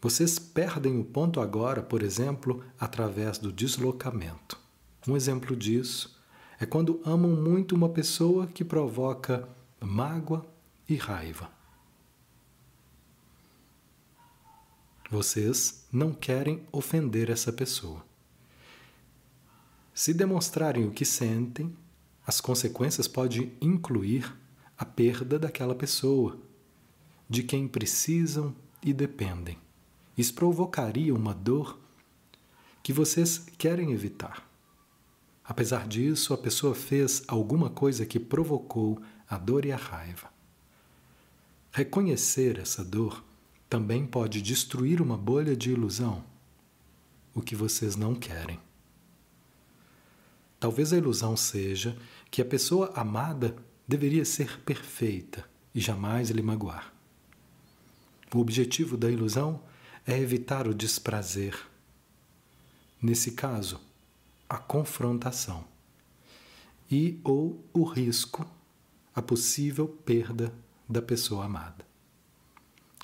Vocês 0.03 0.39
perdem 0.39 1.01
o 1.01 1.05
ponto 1.05 1.41
agora, 1.41 1.83
por 1.83 2.03
exemplo, 2.03 2.63
através 2.79 3.39
do 3.39 3.51
deslocamento. 3.51 4.61
Um 5.09 5.17
exemplo 5.17 5.57
disso 5.57 6.21
é 6.61 6.67
quando 6.67 7.01
amam 7.03 7.31
muito 7.31 7.75
uma 7.75 7.89
pessoa 7.89 8.47
que 8.47 8.63
provoca 8.63 9.49
mágoa 9.81 10.45
e 10.87 10.95
raiva. 10.95 11.51
Vocês 15.11 15.87
não 15.91 16.13
querem 16.13 16.67
ofender 16.71 17.31
essa 17.31 17.51
pessoa. 17.51 18.05
Se 19.95 20.13
demonstrarem 20.13 20.87
o 20.87 20.91
que 20.91 21.07
sentem, 21.07 21.75
as 22.27 22.43
consequências 22.43 23.09
podem 23.09 23.55
incluir 23.59 24.37
a 24.77 24.85
perda 24.85 25.39
daquela 25.39 25.75
pessoa, 25.75 26.39
de 27.35 27.43
quem 27.43 27.67
precisam 27.67 28.55
e 28.81 28.93
dependem. 28.93 29.59
Isso 30.17 30.33
provocaria 30.35 31.13
uma 31.13 31.35
dor 31.35 31.81
que 32.81 32.93
vocês 32.93 33.47
querem 33.59 33.91
evitar. 33.91 34.49
Apesar 35.43 35.89
disso, 35.89 36.33
a 36.33 36.39
pessoa 36.39 36.77
fez 36.77 37.25
alguma 37.27 37.69
coisa 37.69 38.07
que 38.07 38.21
provocou 38.21 39.03
a 39.29 39.37
dor 39.37 39.65
e 39.65 39.73
a 39.73 39.77
raiva. 39.77 40.33
Reconhecer 41.73 42.61
essa 42.61 42.85
dor 42.85 43.25
também 43.69 44.07
pode 44.07 44.41
destruir 44.41 45.03
uma 45.03 45.19
bolha 45.19 45.57
de 45.57 45.73
ilusão, 45.73 46.25
o 47.35 47.43
que 47.43 47.57
vocês 47.57 47.97
não 47.97 48.15
querem. 48.15 48.61
Talvez 50.61 50.93
a 50.93 50.97
ilusão 50.97 51.37
seja 51.37 51.99
que 52.31 52.41
a 52.41 52.45
pessoa 52.45 52.93
amada 52.95 53.57
deveria 53.89 54.25
ser 54.25 54.61
perfeita 54.61 55.45
e 55.75 55.81
jamais 55.81 56.31
lhe 56.31 56.41
magoar. 56.41 56.94
O 58.35 58.41
objetivo 58.41 58.97
da 58.97 59.09
ilusão 59.09 59.63
é 60.05 60.19
evitar 60.19 60.67
o 60.67 60.75
desprazer. 60.75 61.57
Nesse 63.01 63.31
caso, 63.31 63.81
a 64.49 64.59
confrontação 64.59 65.65
e 66.91 67.21
ou 67.23 67.65
o 67.73 67.85
risco, 67.85 68.45
a 69.15 69.23
possível 69.23 69.87
perda 69.87 70.53
da 70.89 71.01
pessoa 71.01 71.45
amada. 71.45 71.87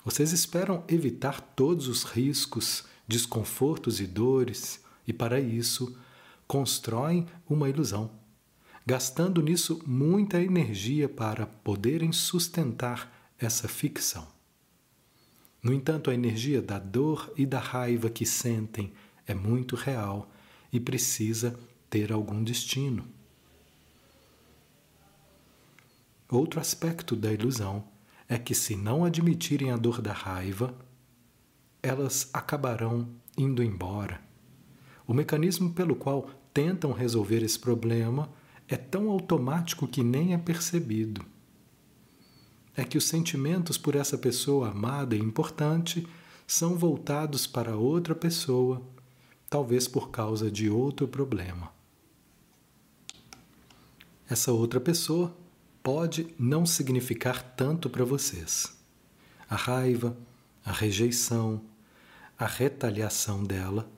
Vocês 0.04 0.32
esperam 0.32 0.82
evitar 0.88 1.40
todos 1.40 1.86
os 1.86 2.02
riscos, 2.02 2.82
desconfortos 3.06 4.00
e 4.00 4.08
dores, 4.08 4.84
e 5.06 5.12
para 5.12 5.38
isso 5.38 5.96
constroem 6.48 7.24
uma 7.48 7.68
ilusão, 7.68 8.10
gastando 8.84 9.40
nisso 9.40 9.80
muita 9.86 10.42
energia 10.42 11.08
para 11.08 11.46
poderem 11.46 12.10
sustentar 12.10 13.32
essa 13.38 13.68
ficção. 13.68 14.39
No 15.62 15.72
entanto, 15.72 16.10
a 16.10 16.14
energia 16.14 16.62
da 16.62 16.78
dor 16.78 17.32
e 17.36 17.44
da 17.44 17.58
raiva 17.58 18.08
que 18.08 18.24
sentem 18.24 18.92
é 19.26 19.34
muito 19.34 19.76
real 19.76 20.30
e 20.72 20.80
precisa 20.80 21.58
ter 21.88 22.12
algum 22.12 22.42
destino. 22.42 23.04
Outro 26.30 26.60
aspecto 26.60 27.16
da 27.16 27.32
ilusão 27.32 27.84
é 28.28 28.38
que, 28.38 28.54
se 28.54 28.76
não 28.76 29.04
admitirem 29.04 29.72
a 29.72 29.76
dor 29.76 30.00
da 30.00 30.12
raiva, 30.12 30.74
elas 31.82 32.30
acabarão 32.32 33.08
indo 33.36 33.62
embora. 33.62 34.20
O 35.06 35.12
mecanismo 35.12 35.72
pelo 35.72 35.96
qual 35.96 36.30
tentam 36.54 36.92
resolver 36.92 37.42
esse 37.42 37.58
problema 37.58 38.30
é 38.68 38.76
tão 38.76 39.10
automático 39.10 39.88
que 39.88 40.04
nem 40.04 40.32
é 40.32 40.38
percebido. 40.38 41.24
É 42.76 42.84
que 42.84 42.98
os 42.98 43.04
sentimentos 43.04 43.76
por 43.76 43.94
essa 43.94 44.16
pessoa 44.16 44.70
amada 44.70 45.16
e 45.16 45.18
importante 45.18 46.06
são 46.46 46.76
voltados 46.76 47.46
para 47.46 47.76
outra 47.76 48.14
pessoa, 48.14 48.82
talvez 49.48 49.86
por 49.86 50.10
causa 50.10 50.50
de 50.50 50.68
outro 50.68 51.06
problema. 51.06 51.70
Essa 54.28 54.52
outra 54.52 54.80
pessoa 54.80 55.36
pode 55.82 56.34
não 56.38 56.64
significar 56.64 57.42
tanto 57.56 57.90
para 57.90 58.04
vocês. 58.04 58.72
A 59.48 59.56
raiva, 59.56 60.16
a 60.64 60.72
rejeição, 60.72 61.62
a 62.38 62.46
retaliação 62.46 63.44
dela 63.44 63.90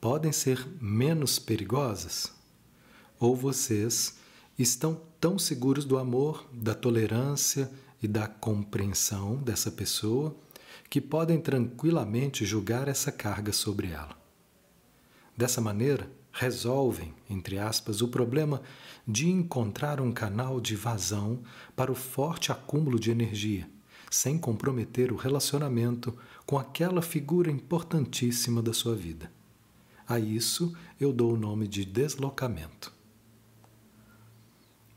podem 0.00 0.32
ser 0.32 0.66
menos 0.80 1.38
perigosas? 1.38 2.32
Ou 3.20 3.36
vocês 3.36 4.18
estão 4.58 5.00
tão 5.20 5.38
seguros 5.38 5.84
do 5.84 5.98
amor, 5.98 6.48
da 6.52 6.74
tolerância 6.74 7.70
e 8.02 8.08
da 8.08 8.26
compreensão 8.26 9.36
dessa 9.36 9.70
pessoa 9.70 10.36
que 10.88 11.00
podem 11.00 11.40
tranquilamente 11.40 12.44
julgar 12.44 12.88
essa 12.88 13.12
carga 13.12 13.52
sobre 13.52 13.88
ela? 13.88 14.16
Dessa 15.36 15.60
maneira, 15.60 16.10
resolvem, 16.32 17.14
entre 17.28 17.58
aspas, 17.58 18.00
o 18.00 18.08
problema 18.08 18.62
de 19.06 19.28
encontrar 19.28 20.00
um 20.00 20.12
canal 20.12 20.60
de 20.60 20.76
vazão 20.76 21.40
para 21.74 21.90
o 21.90 21.94
forte 21.94 22.52
acúmulo 22.52 22.98
de 22.98 23.10
energia, 23.10 23.68
sem 24.10 24.38
comprometer 24.38 25.12
o 25.12 25.16
relacionamento 25.16 26.16
com 26.46 26.58
aquela 26.58 27.02
figura 27.02 27.50
importantíssima 27.50 28.62
da 28.62 28.72
sua 28.72 28.94
vida. 28.94 29.30
A 30.06 30.18
isso 30.18 30.74
eu 30.98 31.12
dou 31.12 31.34
o 31.34 31.36
nome 31.36 31.68
de 31.68 31.84
deslocamento. 31.84 32.97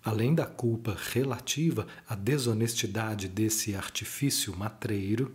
Além 0.03 0.33
da 0.33 0.45
culpa 0.45 0.97
relativa 1.13 1.85
à 2.07 2.15
desonestidade 2.15 3.27
desse 3.27 3.75
artifício 3.75 4.55
matreiro, 4.57 5.31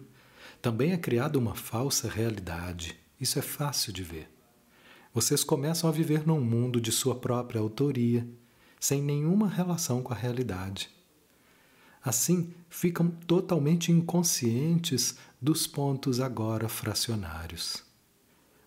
também 0.60 0.92
é 0.92 0.96
criada 0.96 1.38
uma 1.38 1.54
falsa 1.54 2.08
realidade. 2.08 2.96
Isso 3.20 3.38
é 3.38 3.42
fácil 3.42 3.92
de 3.92 4.02
ver. 4.02 4.28
Vocês 5.14 5.44
começam 5.44 5.88
a 5.88 5.92
viver 5.92 6.26
num 6.26 6.40
mundo 6.40 6.80
de 6.80 6.90
sua 6.90 7.14
própria 7.14 7.60
autoria, 7.60 8.26
sem 8.80 9.00
nenhuma 9.00 9.48
relação 9.48 10.02
com 10.02 10.12
a 10.12 10.16
realidade. 10.16 10.90
Assim, 12.04 12.52
ficam 12.68 13.08
totalmente 13.08 13.92
inconscientes 13.92 15.16
dos 15.40 15.66
pontos 15.66 16.20
agora 16.20 16.68
fracionários 16.68 17.86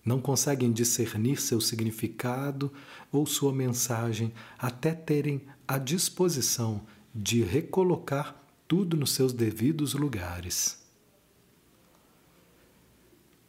não 0.09 0.19
conseguem 0.19 0.71
discernir 0.71 1.39
seu 1.39 1.61
significado 1.61 2.71
ou 3.11 3.25
sua 3.25 3.53
mensagem 3.53 4.33
até 4.57 4.91
terem 4.91 5.41
a 5.69 5.77
disposição 5.77 6.81
de 7.13 7.43
recolocar 7.43 8.35
tudo 8.67 8.97
nos 8.97 9.11
seus 9.11 9.31
devidos 9.31 9.93
lugares. 9.93 10.79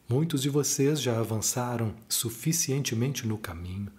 Muitos 0.07 0.43
de 0.43 0.51
vocês 0.51 1.01
já 1.01 1.19
avançaram 1.19 1.95
suficientemente 2.11 3.27
no 3.27 3.39
caminho 3.39 3.91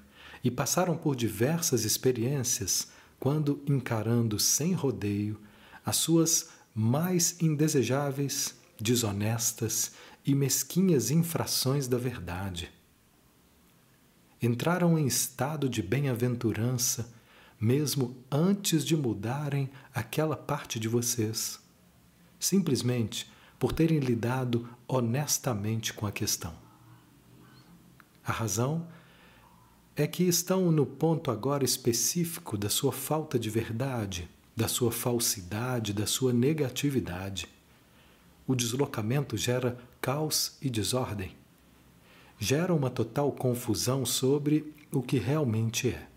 e 0.44 0.52
passaram 0.52 0.96
por 0.96 1.16
diversas 1.16 1.84
experiências 1.84 2.90
quando 3.20 3.64
encarando 3.68 4.38
sem 4.38 4.72
rodeio 4.72 5.40
as 5.84 5.96
suas 5.96 6.50
mais 6.76 7.42
indesejáveis, 7.42 8.54
desonestas 8.80 9.94
e 10.24 10.36
mesquinhas 10.36 11.10
infrações 11.10 11.88
da 11.88 11.98
verdade. 11.98 12.72
Entraram 14.40 14.96
em 15.00 15.08
estado 15.08 15.68
de 15.68 15.82
bem-aventurança 15.82 17.20
mesmo 17.62 18.18
antes 18.32 18.84
de 18.84 18.98
mudarem 18.98 19.70
aquela 19.94 20.36
parte 20.36 20.80
de 20.80 20.88
vocês, 20.88 21.60
simplesmente 22.40 23.32
por 23.60 23.72
terem 23.72 24.00
lidado 24.00 24.68
honestamente 24.88 25.94
com 25.94 26.08
a 26.08 26.12
questão. 26.12 26.56
A 28.26 28.32
razão 28.32 28.88
é 29.96 30.08
que 30.08 30.24
estão 30.24 30.72
no 30.72 30.88
ponto 30.88 31.30
agora 31.30 31.64
específico 31.64 32.58
da 32.58 32.70
sua 32.70 32.92
falta 32.92 33.38
de 33.38 33.52
verdade, 33.52 34.28
da 34.56 34.68
sua 34.68 34.92
falsidade, 34.92 35.94
da 35.94 36.08
sua 36.08 36.34
negatividade. 36.34 37.48
O 38.48 38.56
deslocamento 38.56 39.38
gera 39.38 39.78
caos 40.02 40.58
e 40.62 40.70
desordem. 40.70 41.36
gera 42.40 42.74
uma 42.74 42.90
total 42.90 43.32
confusão 43.32 44.04
sobre 44.04 44.74
o 44.92 45.04
que 45.04 45.20
realmente 45.20 45.90
é. 45.90 46.11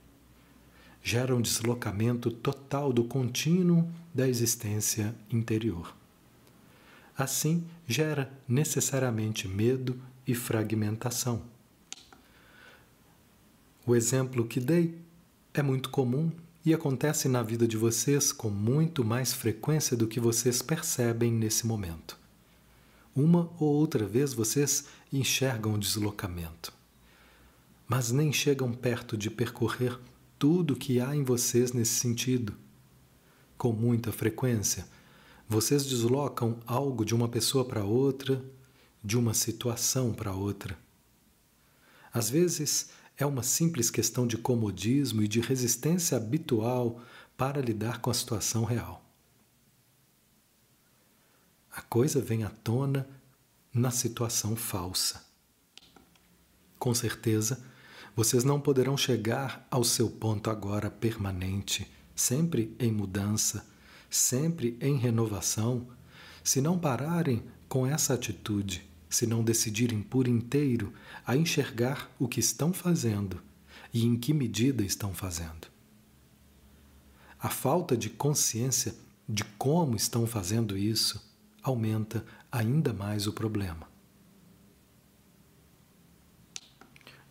Gera 1.07 1.37
um 1.37 1.43
deslocamento 1.43 2.31
total 2.31 2.91
do 2.91 3.05
contínuo 3.05 3.87
da 4.15 4.27
existência 4.27 5.15
interior. 5.31 5.95
Assim, 7.17 7.63
gera 7.87 8.33
necessariamente 8.49 9.47
medo 9.47 10.01
e 10.27 10.35
fragmentação. 10.35 11.43
O 13.87 13.95
exemplo 13.95 14.47
que 14.47 14.59
dei 14.59 14.99
é 15.53 15.63
muito 15.63 15.91
comum 15.91 16.33
e 16.65 16.73
acontece 16.73 17.29
na 17.29 17.43
vida 17.43 17.69
de 17.69 17.77
vocês 17.77 18.33
com 18.33 18.49
muito 18.49 19.05
mais 19.05 19.35
frequência 19.35 19.95
do 19.95 20.09
que 20.09 20.19
vocês 20.19 20.63
percebem 20.63 21.31
nesse 21.31 21.67
momento. 21.67 22.19
Uma 23.15 23.51
ou 23.61 23.75
outra 23.75 24.07
vez 24.07 24.33
vocês 24.33 24.87
enxergam 25.13 25.75
o 25.75 25.79
deslocamento, 25.79 26.73
mas 27.87 28.11
nem 28.11 28.33
chegam 28.33 28.73
perto 28.73 29.19
de 29.19 29.29
percorrer 29.29 30.01
tudo 30.45 30.77
que 30.77 31.01
há 31.01 31.17
em 31.17 31.25
vocês 31.25 31.73
nesse 31.73 31.95
sentido. 31.95 32.55
Com 33.57 33.73
muita 33.73 34.13
frequência, 34.13 34.87
vocês 35.49 35.87
deslocam 35.87 36.61
algo 36.67 37.03
de 37.03 37.15
uma 37.15 37.31
pessoa 37.31 37.65
para 37.65 37.83
outra, 37.83 38.45
de 39.03 39.17
uma 39.17 39.33
situação 39.33 40.13
para 40.13 40.35
outra. 40.35 40.79
Às 42.13 42.29
vezes, 42.29 42.91
é 43.17 43.25
uma 43.25 43.43
simples 43.43 43.91
questão 43.91 44.27
de 44.27 44.37
comodismo 44.37 45.23
e 45.23 45.29
de 45.29 45.41
resistência 45.41 46.19
habitual 46.19 47.01
para 47.39 47.63
lidar 47.63 48.03
com 48.03 48.11
a 48.11 48.15
situação 48.15 48.65
real. 48.65 49.03
A 51.73 51.81
coisa 51.81 52.21
vem 52.21 52.45
à 52.45 52.51
tona 52.51 53.09
na 53.73 53.91
situação 53.91 54.55
falsa. 54.55 55.25
Com 56.79 56.95
certeza, 56.95 57.65
vocês 58.15 58.45
não 58.45 58.61
poderão 58.61 58.97
chegar 58.97 59.67
ao 59.71 59.85
seu 59.85 60.09
ponto 60.09 60.51
agora 60.51 60.91
permanente, 60.91 61.91
sempre 62.15 62.75
em 62.79 62.93
mudança, 62.93 63.67
sempre 64.09 64.77
em 64.81 64.97
renovação, 64.97 65.89
se 66.43 66.61
não 66.61 66.79
pararem 66.79 67.43
com 67.69 67.87
essa 67.87 68.15
atitude 68.15 68.89
se 69.15 69.27
não 69.27 69.45
decidirem 69.45 70.03
por 70.03 70.27
inteiro 70.27 70.93
a 71.25 71.37
enxergar 71.37 72.11
o 72.19 72.27
que 72.27 72.41
estão 72.41 72.73
fazendo 72.73 73.41
e 73.93 74.05
em 74.05 74.17
que 74.17 74.35
medida 74.35 74.83
estão 74.83 75.15
fazendo. 75.15 75.69
A 77.39 77.49
falta 77.49 77.97
de 77.97 78.11
consciência 78.11 78.95
de 79.29 79.45
como 79.57 79.95
estão 79.95 80.27
fazendo 80.27 80.77
isso 80.77 81.23
aumenta 81.63 82.25
ainda 82.51 82.93
mais 82.93 83.27
o 83.27 83.33
problema. 83.33 83.94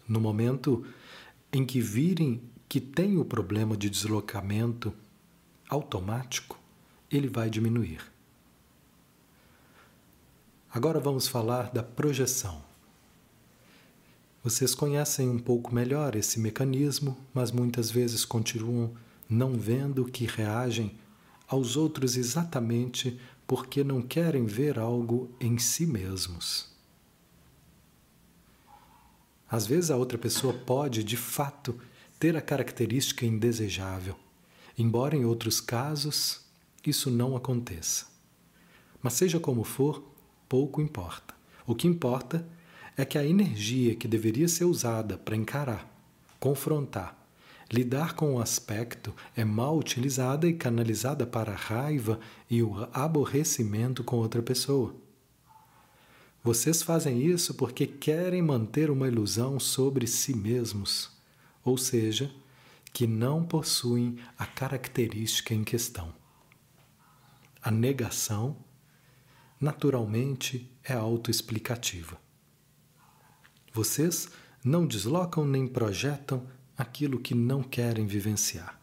No 0.08 0.20
momento 0.20 0.86
em 1.52 1.66
que 1.66 1.80
virem 1.80 2.42
que 2.68 2.82
tem 2.82 3.18
o 3.18 3.26
problema 3.26 3.78
de 3.78 3.90
deslocamento 3.90 4.94
automático, 5.70 6.60
ele 7.12 7.28
vai 7.28 7.50
diminuir. 7.50 8.02
Agora 10.74 11.00
vamos 11.00 11.28
falar 11.28 11.72
da 11.72 11.84
projeção. 11.84 12.64
Vocês 14.44 14.74
conhecem 14.74 15.30
um 15.30 15.38
pouco 15.38 15.74
melhor 15.74 16.16
esse 16.16 16.40
mecanismo, 16.40 17.16
mas 17.34 17.52
muitas 17.52 17.92
vezes 17.92 18.26
continuam 18.26 18.92
não 19.30 19.54
vendo 19.54 20.06
que 20.06 20.26
reagem 20.26 20.98
aos 21.48 21.78
outros 21.78 22.18
exatamente 22.18 23.20
porque 23.46 23.84
não 23.84 24.02
querem 24.02 24.46
ver 24.46 24.80
algo 24.80 25.30
em 25.40 25.60
si 25.60 25.86
mesmos. 25.86 26.73
Às 29.54 29.68
vezes 29.68 29.92
a 29.92 29.96
outra 29.96 30.18
pessoa 30.18 30.52
pode, 30.52 31.04
de 31.04 31.16
fato, 31.16 31.80
ter 32.18 32.36
a 32.36 32.42
característica 32.42 33.24
indesejável, 33.24 34.16
embora 34.76 35.16
em 35.16 35.26
outros 35.26 35.62
casos 35.62 36.44
isso 36.84 37.12
não 37.12 37.36
aconteça. 37.36 38.08
Mas 39.00 39.14
seja 39.14 39.40
como 39.40 39.64
for, 39.64 40.04
pouco 40.50 40.82
importa. 40.82 41.36
O 41.68 41.76
que 41.76 41.88
importa 41.88 42.44
é 42.98 43.06
que 43.06 43.16
a 43.16 43.24
energia 43.24 43.96
que 43.96 44.08
deveria 44.08 44.48
ser 44.48 44.66
usada 44.66 45.20
para 45.20 45.36
encarar, 45.36 45.88
confrontar, 46.40 47.16
lidar 47.72 48.16
com 48.16 48.34
o 48.34 48.42
aspecto 48.42 49.14
é 49.36 49.46
mal 49.46 49.78
utilizada 49.78 50.48
e 50.48 50.54
canalizada 50.54 51.28
para 51.28 51.52
a 51.52 51.56
raiva 51.56 52.20
e 52.50 52.64
o 52.64 52.90
aborrecimento 52.92 54.04
com 54.04 54.16
outra 54.16 54.42
pessoa. 54.42 55.03
Vocês 56.44 56.82
fazem 56.82 57.26
isso 57.26 57.54
porque 57.54 57.88
querem 57.88 58.42
manter 58.42 58.92
uma 58.92 59.08
ilusão 59.08 59.58
sobre 59.62 60.06
si 60.06 60.36
mesmos, 60.36 61.10
ou 61.64 61.78
seja, 61.78 62.30
que 62.92 63.08
não 63.08 63.46
possuem 63.46 64.18
a 64.38 64.46
característica 64.46 65.54
em 65.54 65.64
questão. 65.64 66.14
A 67.62 67.72
negação 67.72 68.58
naturalmente 69.58 70.70
é 70.84 70.92
autoexplicativa. 70.94 72.20
Vocês 73.72 74.28
não 74.62 74.86
deslocam 74.86 75.46
nem 75.46 75.66
projetam 75.66 76.46
aquilo 76.78 77.22
que 77.22 77.34
não 77.34 77.64
querem 77.64 78.06
vivenciar, 78.06 78.82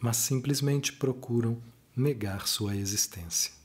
mas 0.00 0.16
simplesmente 0.16 0.92
procuram 0.92 1.62
negar 1.96 2.48
sua 2.48 2.74
existência. 2.74 3.55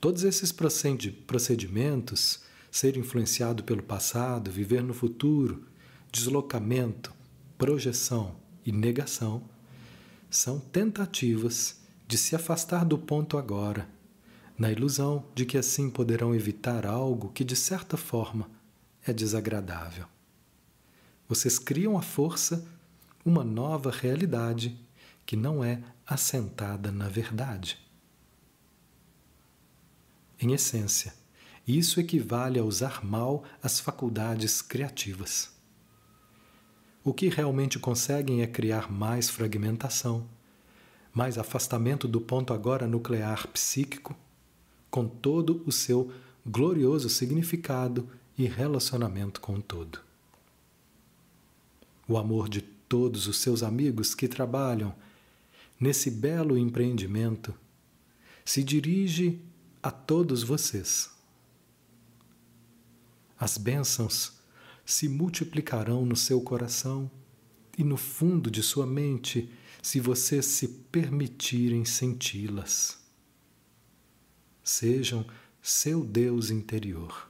Todos 0.00 0.24
esses 0.24 0.50
procedimentos, 0.52 2.40
ser 2.70 2.96
influenciado 2.96 3.62
pelo 3.62 3.82
passado, 3.82 4.50
viver 4.50 4.82
no 4.82 4.94
futuro, 4.94 5.66
deslocamento, 6.10 7.12
projeção 7.58 8.36
e 8.64 8.72
negação, 8.72 9.42
são 10.30 10.58
tentativas 10.58 11.80
de 12.08 12.16
se 12.16 12.34
afastar 12.34 12.84
do 12.84 12.96
ponto 12.96 13.36
agora 13.36 13.88
na 14.60 14.70
ilusão 14.70 15.24
de 15.34 15.46
que 15.46 15.56
assim 15.56 15.88
poderão 15.88 16.34
evitar 16.34 16.84
algo 16.84 17.30
que, 17.30 17.42
de 17.42 17.56
certa 17.56 17.96
forma, 17.96 18.46
é 19.06 19.10
desagradável. 19.10 20.04
Vocês 21.26 21.58
criam 21.58 21.96
à 21.96 22.02
força 22.02 22.68
uma 23.24 23.42
nova 23.42 23.90
realidade 23.90 24.78
que 25.24 25.34
não 25.34 25.64
é 25.64 25.82
assentada 26.06 26.92
na 26.92 27.08
verdade. 27.08 27.78
Em 30.40 30.52
essência, 30.52 31.12
isso 31.68 32.00
equivale 32.00 32.58
a 32.58 32.64
usar 32.64 33.04
mal 33.04 33.44
as 33.62 33.78
faculdades 33.78 34.62
criativas. 34.62 35.50
O 37.04 37.12
que 37.12 37.28
realmente 37.28 37.78
conseguem 37.78 38.40
é 38.40 38.46
criar 38.46 38.90
mais 38.90 39.28
fragmentação, 39.28 40.26
mais 41.12 41.36
afastamento 41.36 42.08
do 42.08 42.20
ponto 42.20 42.54
agora 42.54 42.86
nuclear 42.86 43.46
psíquico 43.48 44.16
com 44.90 45.06
todo 45.06 45.62
o 45.66 45.72
seu 45.72 46.10
glorioso 46.46 47.08
significado 47.10 48.08
e 48.36 48.46
relacionamento 48.46 49.40
com 49.40 49.56
o 49.56 49.62
todo. 49.62 50.00
O 52.08 52.16
amor 52.16 52.48
de 52.48 52.62
todos 52.62 53.26
os 53.26 53.36
seus 53.36 53.62
amigos 53.62 54.14
que 54.14 54.26
trabalham 54.26 54.94
nesse 55.78 56.10
belo 56.10 56.56
empreendimento 56.56 57.54
se 58.44 58.64
dirige 58.64 59.40
a 59.82 59.90
todos 59.90 60.42
vocês. 60.42 61.10
As 63.38 63.56
bênçãos 63.56 64.38
se 64.84 65.08
multiplicarão 65.08 66.04
no 66.04 66.16
seu 66.16 66.40
coração 66.40 67.10
e 67.78 67.84
no 67.84 67.96
fundo 67.96 68.50
de 68.50 68.62
sua 68.62 68.86
mente 68.86 69.52
se 69.82 69.98
vocês 70.00 70.44
se 70.44 70.68
permitirem 70.68 71.84
senti-las 71.84 73.00
sejam 74.70 75.26
seu 75.60 76.04
Deus 76.04 76.50
interior. 76.50 77.29